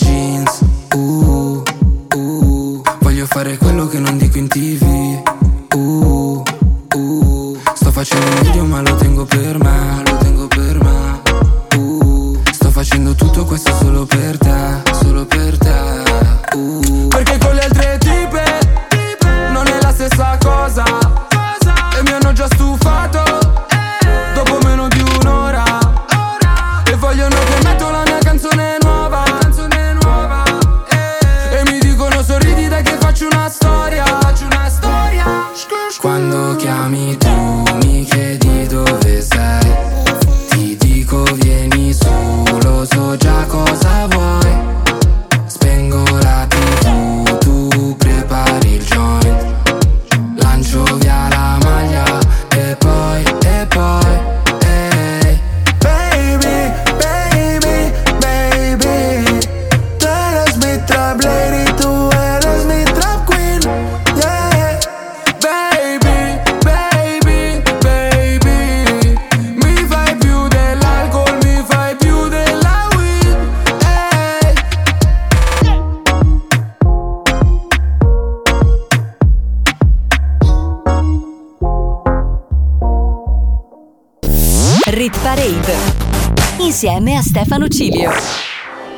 Stefano 87.46 87.68
Cilio. 87.68 88.12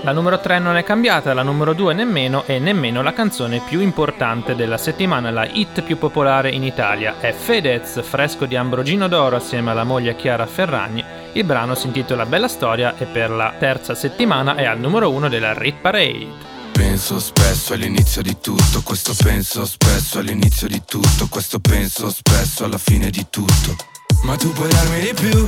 La 0.03 0.13
numero 0.13 0.39
3 0.39 0.59
non 0.59 0.77
è 0.77 0.83
cambiata, 0.83 1.33
la 1.33 1.43
numero 1.43 1.73
2 1.73 1.93
nemmeno 1.93 2.45
e 2.45 2.59
nemmeno 2.59 3.01
la 3.01 3.11
canzone 3.11 3.59
più 3.59 3.81
importante 3.81 4.55
della 4.55 4.77
settimana, 4.77 5.31
la 5.31 5.45
hit 5.45 5.81
più 5.81 5.97
popolare 5.97 6.49
in 6.51 6.63
Italia. 6.63 7.15
È 7.19 7.33
Fedez, 7.33 8.01
fresco 8.03 8.45
di 8.45 8.55
Ambrogino 8.55 9.09
d'Oro 9.09 9.35
assieme 9.35 9.71
alla 9.71 9.83
moglie 9.83 10.15
Chiara 10.15 10.45
Ferragni. 10.45 11.03
Il 11.33 11.43
brano 11.43 11.75
si 11.75 11.87
intitola 11.87 12.25
Bella 12.25 12.47
Storia 12.47 12.95
e 12.97 13.03
per 13.03 13.31
la 13.31 13.53
terza 13.59 13.93
settimana 13.95 14.55
è 14.55 14.63
al 14.63 14.79
numero 14.79 15.11
1 15.11 15.27
della 15.27 15.51
Rit 15.51 15.81
Parade. 15.81 16.27
Penso 16.71 17.19
spesso 17.19 17.73
all'inizio 17.73 18.21
di 18.21 18.37
tutto, 18.39 18.81
questo 18.81 19.13
penso 19.21 19.65
spesso 19.65 20.19
all'inizio 20.19 20.69
di 20.69 20.81
tutto, 20.85 21.27
questo 21.29 21.59
penso 21.59 22.09
spesso 22.09 22.63
alla 22.63 22.77
fine 22.77 23.09
di 23.09 23.25
tutto. 23.29 23.75
Ma 24.23 24.37
tu 24.37 24.53
puoi 24.53 24.69
darmi 24.69 25.01
di 25.01 25.13
più. 25.13 25.45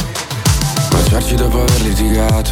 Baciarci 0.90 1.36
dopo 1.36 1.62
aver 1.62 1.82
litigato, 1.82 2.52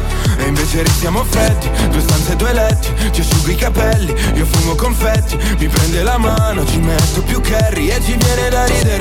e 0.43 0.47
invece 0.47 0.83
restiamo 0.83 1.23
freddi, 1.23 1.69
due 1.89 2.01
stanze 2.01 2.33
e 2.33 2.35
due 2.35 2.53
letti 2.53 2.89
Ci 3.11 3.21
asciugo 3.21 3.51
i 3.51 3.55
capelli, 3.55 4.13
io 4.35 4.45
fumo 4.45 4.75
confetti 4.75 5.37
Mi 5.57 5.67
prende 5.67 6.03
la 6.03 6.17
mano, 6.17 6.65
ci 6.65 6.79
metto 6.79 7.21
più 7.21 7.41
curry 7.41 7.87
E 7.89 8.01
ci 8.01 8.15
viene 8.15 8.49
da 8.49 8.65
ridere 8.65 9.00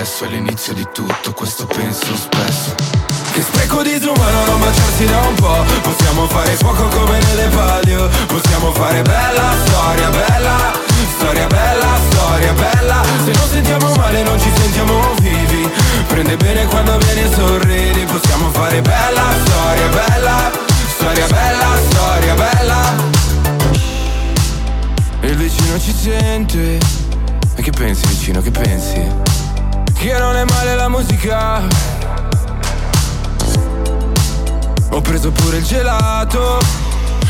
Penso 0.00 0.14
spesso 0.14 0.32
all'inizio 0.32 0.72
di 0.72 0.86
tutto, 0.94 1.34
questo 1.34 1.66
penso 1.66 2.16
spesso. 2.16 2.74
Che 3.34 3.42
spreco 3.42 3.82
disumano 3.82 4.46
non 4.46 4.58
baciarsi 4.58 5.04
da 5.04 5.18
un 5.18 5.34
po' 5.34 5.62
Possiamo 5.82 6.26
fare 6.26 6.56
fuoco 6.56 6.88
come 6.88 7.18
nelle 7.18 7.48
palio. 7.48 8.08
Possiamo 8.26 8.72
fare 8.72 9.02
bella 9.02 9.52
storia, 9.66 10.08
bella 10.08 10.72
Storia 11.18 11.46
bella, 11.46 11.98
storia 12.08 12.52
bella. 12.54 13.02
Se 13.24 13.30
non 13.30 13.48
sentiamo 13.50 13.94
male 13.96 14.22
non 14.22 14.40
ci 14.40 14.50
sentiamo 14.56 15.14
vivi. 15.20 15.70
Prende 16.06 16.36
bene 16.38 16.64
quando 16.68 16.96
vieni 16.96 17.20
e 17.20 17.34
sorridi. 17.34 18.04
Possiamo 18.06 18.50
fare 18.52 18.80
bella 18.80 19.24
storia, 19.44 19.86
bella 19.88 20.50
Storia 20.96 21.26
bella, 21.26 21.78
storia 21.90 22.34
bella. 22.36 22.94
E 25.20 25.26
il 25.26 25.36
vicino 25.36 25.78
ci 25.78 25.94
sente. 25.94 26.78
E 27.54 27.62
che 27.62 27.70
pensi 27.70 28.06
vicino, 28.06 28.40
che 28.40 28.50
pensi? 28.50 29.39
Che 30.00 30.18
non 30.18 30.34
è 30.34 30.44
male 30.44 30.74
la 30.76 30.88
musica. 30.88 31.60
Ho 34.92 35.00
preso 35.02 35.30
pure 35.30 35.58
il 35.58 35.62
gelato. 35.62 36.58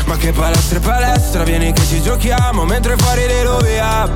Ma 0.05 0.15
che 0.15 0.31
palestra 0.31 0.77
e 0.77 0.79
palestra 0.79 1.43
Vieni 1.43 1.73
che 1.73 1.85
ci 1.85 2.01
giochiamo 2.01 2.65
Mentre 2.65 2.95
fuori 2.97 3.27
le 3.27 3.45
via 3.63 4.09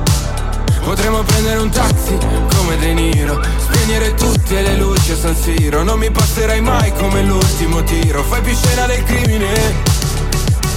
Potremmo 0.82 1.22
prendere 1.22 1.58
un 1.60 1.70
taxi 1.70 2.18
come 2.56 2.76
De 2.78 2.92
Niro 2.92 3.40
Spegnere 3.58 4.14
tutte 4.14 4.62
le 4.62 4.76
luci 4.76 5.12
a 5.12 5.16
San 5.16 5.36
Siro. 5.36 5.82
Non 5.82 5.98
mi 5.98 6.10
passerai 6.10 6.62
mai 6.62 6.92
come 6.94 7.22
l'ultimo 7.22 7.82
tiro. 7.82 8.22
Fai 8.22 8.40
più 8.40 8.54
scena 8.54 8.86
del 8.86 9.02
crimine. 9.04 9.52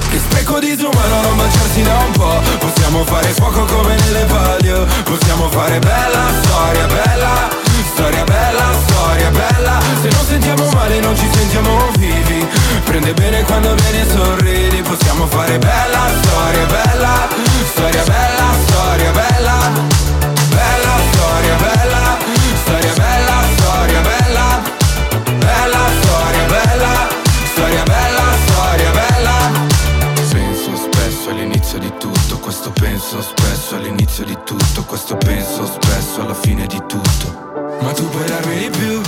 Che 0.09 0.17
spreco 0.17 0.59
disumano 0.59 1.21
non 1.21 1.37
baciarsi 1.37 1.81
da 1.83 1.97
un 1.97 2.11
po' 2.11 2.41
Possiamo 2.59 3.05
fare 3.05 3.29
fuoco 3.29 3.63
come 3.63 3.95
nelle 3.95 4.25
palio. 4.25 4.85
Possiamo 5.05 5.47
fare 5.49 5.79
bella 5.79 6.27
storia, 6.41 6.85
bella 6.85 7.68
Storia 7.93 8.23
bella, 8.23 8.73
storia 8.87 9.29
bella. 9.29 9.79
Se 10.01 10.09
non 10.09 10.25
sentiamo 10.25 10.69
male 10.71 10.99
non 10.99 11.15
ci 11.15 11.27
sentiamo 11.33 11.91
vivi. 11.97 12.47
Prende 12.85 13.13
bene 13.13 13.43
quando 13.43 13.73
vieni 13.75 13.99
e 14.01 14.05
sorridi. 14.09 14.81
Possiamo 14.81 15.25
fare 15.27 15.57
bella 15.57 16.07
storia 16.21 16.65
bella. 16.65 17.27
Storia 17.71 18.03
bella, 18.03 18.53
storia 18.65 19.11
bella. 19.11 19.57
Bella 20.49 20.93
storia 21.11 21.55
bella. 21.55 22.17
Storia 22.63 22.93
bella, 22.93 23.43
storia 23.55 24.01
bella. 24.01 24.61
Bella 25.37 25.83
storia 26.01 26.45
bella. 26.47 27.07
Storia 27.53 27.83
bella, 27.83 28.23
storia 28.45 28.91
bella. 28.91 29.67
Penso 30.31 30.75
spesso 30.75 31.29
all'inizio 31.29 31.79
di 31.79 31.91
tutto 31.97 32.37
Questo 32.39 32.71
penso 32.71 33.21
spesso 33.21 33.75
all'inizio 33.75 34.25
di 34.25 34.37
tutto 34.43 34.83
Questo 34.83 35.15
penso 35.17 35.65
spesso 35.65 36.21
alla 36.21 36.33
fine 36.33 36.65
di 36.67 36.81
tutto 36.87 37.68
ma 37.81 37.91
tu 37.93 38.07
puoi 38.09 38.25
darmi 38.27 38.57
di 38.57 38.69
più 38.69 39.01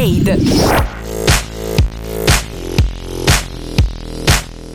Parade 0.00 0.69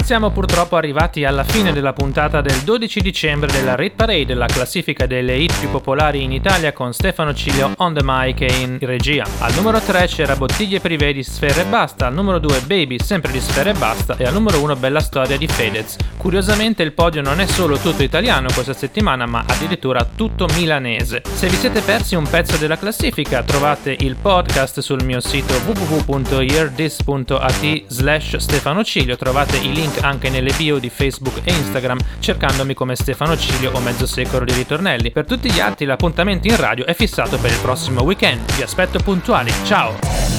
Siamo 0.06 0.30
purtroppo 0.30 0.76
arrivati 0.76 1.26
alla 1.26 1.43
fine 1.43 1.74
della 1.74 1.91
puntata 1.91 2.39
del 2.39 2.60
12 2.60 3.01
dicembre 3.01 3.51
della 3.51 3.74
Rit 3.74 3.95
Parade, 3.95 4.36
la 4.36 4.45
classifica 4.45 5.08
delle 5.08 5.36
hit 5.36 5.58
più 5.58 5.72
popolari 5.72 6.22
in 6.22 6.32
Italia 6.32 6.74
con 6.74 6.93
Stefano 6.93 7.34
Cilio 7.34 7.72
on 7.78 7.95
the 7.95 8.01
mic 8.03 8.41
e 8.41 8.53
in 8.62 8.78
regia. 8.82 9.26
Al 9.39 9.56
numero 9.56 9.80
3 9.80 10.06
c'era 10.06 10.36
Bottiglie 10.36 10.80
Privé 10.80 11.12
di 11.12 11.24
Sfere 11.24 11.62
e 11.62 11.66
Basta, 11.66 12.06
al 12.06 12.14
numero 12.14 12.38
2 12.38 12.60
Baby 12.68 12.99
sempre 12.99 13.32
di 13.32 13.39
Sfere 13.39 13.72
e 13.72 13.74
Basta 13.74 14.16
e 14.16 14.26
al 14.26 14.34
numero 14.34 14.62
1 14.62 14.76
Bella 14.76 14.99
Storia 14.99 15.39
di 15.39 15.47
Fedez. 15.47 15.95
Curiosamente 16.18 16.84
il 16.84 16.91
podio 16.91 17.24
non 17.24 17.39
è 17.39 17.47
solo 17.47 17.80
tutto 17.80 18.03
italiano 18.03 18.49
questa 18.53 18.74
settimana 18.74 19.26
ma 19.26 19.43
addirittura 19.47 20.08
tutto 20.16 20.45
milanese. 20.56 21.24
Se 21.34 21.47
vi 21.47 21.56
siete 21.56 21.82
persi 21.82 22.14
un 22.14 22.30
pezzo 22.30 22.58
della 22.58 22.78
classifica 22.78 23.41
trovate 23.41 23.97
il 24.01 24.16
podcast 24.22 24.82
sul 24.82 25.03
mio 25.03 25.20
sito 25.20 25.56
www.eardis.at 25.66 27.84
slash 27.88 28.38
Stefano 28.38 28.84
Cilio, 28.84 29.18
trovate 29.18 29.58
i 29.58 29.74
link 29.95 30.03
anche 30.03 30.29
nelle 30.29 30.51
bio 30.55 30.77
di 30.77 30.89
Facebook 30.89 31.41
e 31.43 31.51
Instagram 31.51 31.99
cercandomi 32.19 32.73
come 32.73 32.95
Stefano 32.95 33.37
Cilio 33.37 33.71
o 33.73 33.79
Mezzo 33.79 34.05
Secolo 34.05 34.45
di 34.45 34.53
Ritornelli. 34.53 35.11
Per 35.11 35.25
tutti 35.25 35.51
gli 35.51 35.59
altri 35.59 35.85
l'appuntamento 35.85 36.47
in 36.47 36.55
radio 36.55 36.85
è 36.85 36.93
fissato 36.93 37.37
per 37.37 37.51
il 37.51 37.59
prossimo 37.59 38.01
weekend. 38.03 38.53
Vi 38.55 38.61
aspetto 38.61 38.99
puntuali, 38.99 39.51
ciao! 39.65 39.97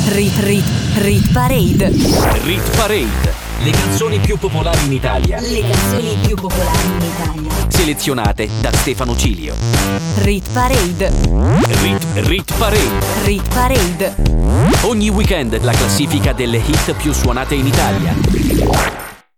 Rit 0.08 0.38
Rit 0.40 0.64
Rit 0.98 1.32
Parade 1.32 1.90
Rit 2.44 2.76
Parade. 2.76 3.44
Le 3.62 3.70
canzoni 3.70 4.18
più 4.18 4.36
popolari 4.36 4.84
in 4.84 4.92
Italia. 4.92 5.40
Le 5.40 5.60
canzoni 5.60 6.16
più 6.26 6.36
popolari 6.36 6.86
in 6.86 7.00
Italia 7.00 7.68
Selezionate 7.68 8.48
da 8.60 8.70
Stefano 8.72 9.16
Cilio. 9.16 9.54
Rit 10.16 10.50
Parade 10.52 11.10
Rit, 11.80 12.04
Rit 12.14 12.54
Parade. 12.56 13.06
Rit 13.24 13.48
Parade 13.48 14.14
Ogni 14.82 15.08
weekend 15.08 15.58
la 15.62 15.72
classifica 15.72 16.32
delle 16.32 16.58
hit 16.58 16.92
più 16.94 17.12
suonate 17.12 17.54
in 17.54 17.66
Italia. 17.66 19.05